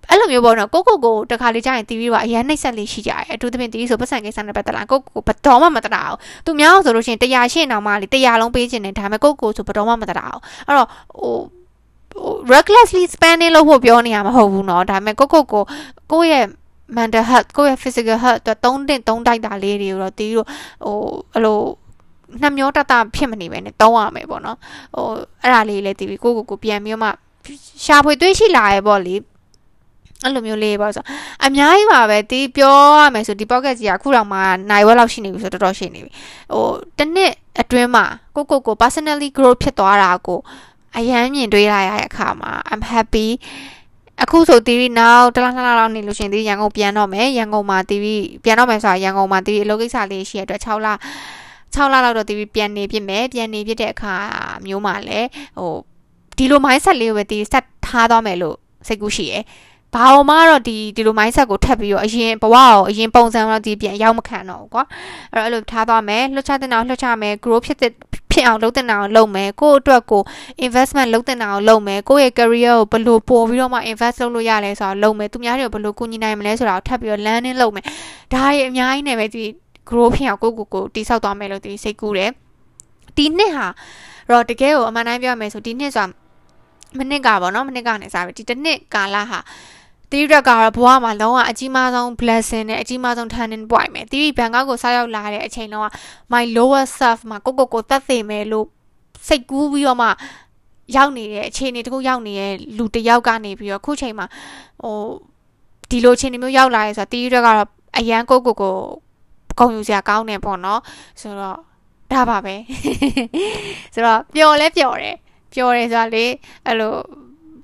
[0.10, 10.88] အဲ့လိုမျိုးပေါ့နော်ကိုကိုကိုတခါလေးကြာရင်တီးပြီးတော့အရင်နှိမ့်ဆက်လေးရှိကြတယ်အထူးသဖြင့်တီးဆိုပတ်စံကိစ္စနဲ့ပတ်သက်လာကိုကိုဘတော်မှမတတာအောင်သူများအောင်ဆိုလို့ရှိရင်တရားရှင်းအောင်မှလေတရားလုံးပေးခြင်းနဲ့ဒါပေမဲ့ကိုကိုဆိုဘတော်မှမတတာအောင်အဲ့တော့
[11.20, 11.36] ဟို
[12.54, 15.64] recklessly spending လို့ဖို့ပြောနေရမှာမဟုတ်ဘူးเนาะဒါပေမဲ့ကိုကိုကို
[16.12, 16.46] ကိုရဲ့
[16.98, 20.48] mental health ကိုယ့်ရဲ့ physical health အတွက်သုံးတင်သုံးတိုက်တာလေးတွေကိုတော့တီးတို့
[20.86, 20.98] ဟို
[21.34, 21.58] အဲ့လို
[22.43, 24.59] နှမျောတတဖြစ်မနေပဲနဲ့တောင်းရမယ်ပေါ့နော်
[24.95, 25.07] ဟို
[25.43, 27.09] အဲ့ဒါလေးလည်းတီးပြီးကိုကိုကိုပြန်ပြီးမှ
[27.85, 29.15] ရှာဖွေတွေးရှိလာရပေါ့လေ
[30.25, 31.05] အဲ့လိုမျိုးလေးပေါ့ဆို
[31.45, 34.39] အများကြီးပါပဲဒီပြောရမယ်ဆိုဒီ pocket ကြီးကအခုတော့မှ
[34.71, 36.11] နိုင်ဝက်လောက်ရှိနေပြီဆိုတော့တော်တော်ရှိနေပြီ
[36.53, 36.67] ဟို
[36.99, 38.05] တစ်နှစ်အတွင်းမှာ
[38.37, 40.39] ကိုကိုကို personally grow ဖြစ်သွားတာကို
[40.97, 43.29] အရန်မြင်တွေ့ရရတဲ့အခါမှာ I'm happy
[44.23, 48.05] အခုဆို TV နောက်တလားနှစ်လားလောက်နေလို့ရှင်ဒီရန်ကုန်ပြန်တော့မယ်ရန်ကုန်မှာ TV
[48.45, 50.89] ပြန်တော့မယ်ဆိုတာရန်ကုန်မှာ TV အလုပ်ကိစ္စလေးရှိရတဲ့အတွက်6လ
[51.75, 54.15] 6လလောက်တော့ TV ပြန်နေပြစ်မယ်ပြန်နေပြစ်တဲ့အခါ
[54.67, 55.29] မျိုးမှာလည်း
[55.59, 55.75] ဟို
[56.37, 59.45] ဒီလို mindset လေးကိုပဲ TV ဆက်ထားသွားမယ်လို့စိတ်ကူးရှိရယ်
[59.95, 64.85] ဘာအောင်မတော့ဒီဒီလို mindset ကိုထပ်ပြီးတော့အရင်ဘဝကိုအရင်ပုံစံတော့ဒီပြန်ရောက်မခံတော့ဘူးကွာ
[65.33, 67.93] အဲ့တော့အဲ့လိုထားသွားမယ်လှုပ်ချတဲ့အောင်လှုပ်ချမယ် grow ဖြစ်တဲ့
[68.33, 70.23] ဖြစ်အောင်လုပ်တဲ့အောင်လုပ်မယ်ကိုယ့်အတွက်ကို
[70.67, 77.85] investment လုပ်တဲ့အောင်လုပ်မယ်ကိုယ့်ရဲ့ career ကိုဘယ်လိုပို့ပြီးတော့မှ invest လုပ်လို့ရလဲဆိုတော့လုပ်မယ်သူများတွေကိုဘယ်လိုကူညီနိုင်မလဲဆိုတာကိုထပ်ပြီးတော့ learning လုပ်မယ်
[78.33, 79.45] ဒါတွေအများကြီးနဲ့ပဲဒီ
[79.89, 82.31] grow ဖြစ်အောင်ကိုယ့်ကိုယ်ကိုတိဆောက်သွားမယ်လို့ဒီစိတ်ကူးတယ်
[83.17, 83.67] ဒီနှစ်ဟာ
[84.31, 86.13] တော့တကယ်ကိုအမှန်တိုင်းပြောရမယ်ဆိုဒီနှစ်ဆိုတာ
[86.99, 89.41] မနစ်ကပေါ့နော်မနစ်ကနေစားပြီဒီတစ်နှစ်ကာလဟာ
[90.11, 95.87] တီးရက်ကတော့ဘဝမှာလုံးဝအကြီးမားဆုံး blessing နဲ့အကြီးမားဆုံး turning point ပဲတီးဘန်ကောက်ကိုဆောက်ရောက်လာတဲ့အချိန်လုံးက
[96.33, 98.67] my lower self မှာကိုကိုကိုတတ်သိမယ်လို့
[99.29, 100.09] စိတ်ကူးပြီးတော့မှ
[100.97, 104.27] ရောက်နေတဲ့အခြေအနေတခုရောက်နေတဲ့လူတယောက်ကနေပြီးတော့ခုချိန်မှာ
[104.83, 104.97] ဟို
[105.91, 108.75] ဒီလိုအခြေအနေမျိုးရောက်လာရဲဆိုတာတီးရက်ကတော့အရန်ကိုကိုကို
[109.60, 110.82] ဂုံယူစရာကောင်းတယ်ပေါ့နော်
[111.22, 111.58] ဆိုတော့
[112.12, 112.56] ဒါပါပဲ
[113.94, 115.18] ဆိုတော့ပျော်လဲပျော်တယ်
[115.54, 116.26] ပျော်တယ်ဆိုတာလေ
[116.66, 116.94] အဲ့လို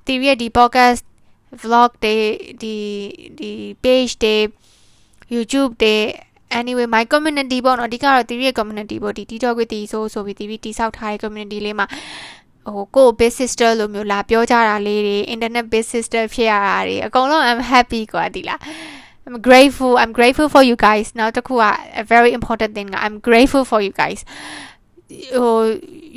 [0.06, 1.00] TV ရဲ့ဒီ podcast
[1.62, 2.16] vlog တွေ
[2.62, 2.74] ဒီ
[3.38, 3.50] ဒီ
[3.84, 4.36] page တွေ
[5.34, 5.96] YouTube တွေ
[6.58, 11.86] anyway my community ပေါ့နော်အဓိကတော့ TV ရဲ့ community ပေါ့ဒီ TikTok ကိုတီးဆိုဆိုပြီး TV တီးဆောက်ထားတဲ့ community လေးမှာ
[12.74, 18.60] ဟိုကို big sister လို့မျိုးလာပြောကြတာလေးတွေ internet big sister ဖြစ်ရတာတွေအကုန်လုံး I'm happy กว่าဒီလား
[19.25, 21.63] I'm grateful I'm grateful for you guys နောက်တစ်ခုက
[22.01, 24.19] a very important thing က I'm grateful for you guys
[25.35, 25.57] ဟို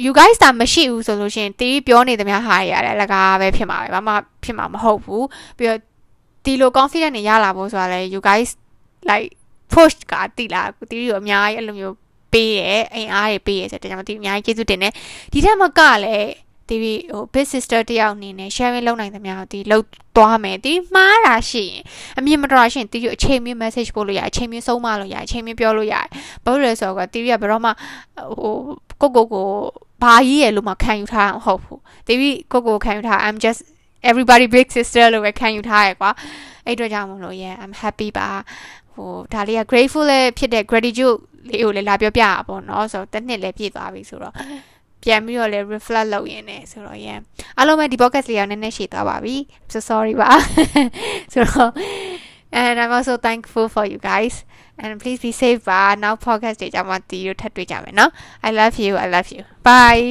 [0.04, 4.12] you guys တာမရှိဘူးဆိုလို့ရှိရင်တီးပြောနေသမျှဟာရရတယ်လကားပဲဖြစ်မှာပဲဘာမှ
[4.44, 5.26] ဖြစ်မှာမဟုတ်ဘူး
[5.58, 5.80] ပြီးတော့
[6.44, 8.50] ဒီလို confident နေရလာဖို့ဆိုတာလဲ you guys
[9.10, 9.28] like
[9.72, 11.96] push ကတိလာတီးရောအများကြီးအဲ့လိုမျိုး
[12.32, 14.92] ပေးတယ်အိမ်အားတွေပေးရဆိုတော့ကျွန်တော်တီးအများကြီးကျေးဇူးတင်တယ်
[15.32, 16.32] ဒီထက်မကလည်း
[16.68, 19.84] တီးဟို big sister တယောက်အနေနဲ့ sharing လုပ်နိုင်သမျှတီးလုပ်
[20.16, 21.82] သွားမယ်တီးမှားတာရှိရင်
[22.18, 25.94] အမြင်မတော်ရှိရင်တီးရအချိန်မြင့် message ပို့လို့ရအချိန်မြင့်ဆုံးမလို့ရအချိန်မြင့်ပြောလို့ရ
[26.44, 28.54] ဘာလို့လဲဆိုတော့တီးရဘယ်တော့မှဟို
[29.00, 29.48] ကိုကိုကို
[30.02, 32.18] ဘာကြီးရလို့မှခံယူထားမဟုတ်ဘူးတီး
[32.52, 33.60] ကိုကိုခံယူထား I'm just
[34.10, 36.10] everybody big sister လို့ပဲခံယူထားရကွာ
[36.66, 38.28] အဲ့အတွက်ကြောင့်မလို့ yeah I'm happy ပါ
[38.94, 44.34] ဟိုဒါလေးက grateful လည်းဖြစ်တဲ့ gratitude လေးကိုလည်းလာပြောပြတာပေါ့နော်ဆိုတော့တစ်နှစ်လည်းပြည့်သွားပြီဆိုတော့
[45.03, 47.19] ပြန်ပြီးတော့လည်း reflect လုပ်ရင်းနဲ့ဆိုတော့ yeah
[47.57, 49.35] အားလုံးပဲဒီ podcast လေးကနည်းနည်းရှည်သွားပါပြီ
[49.71, 50.31] so sorry ပါ
[51.33, 51.71] ဆိုတော့
[52.61, 54.35] and I'm also thankful for you guys
[54.81, 58.11] and please be safe ပါနောက် podcast တွေကြမှာတီးတို့ထပ်တွေ့ကြမယ်နော်
[58.47, 60.03] I love you I love you bye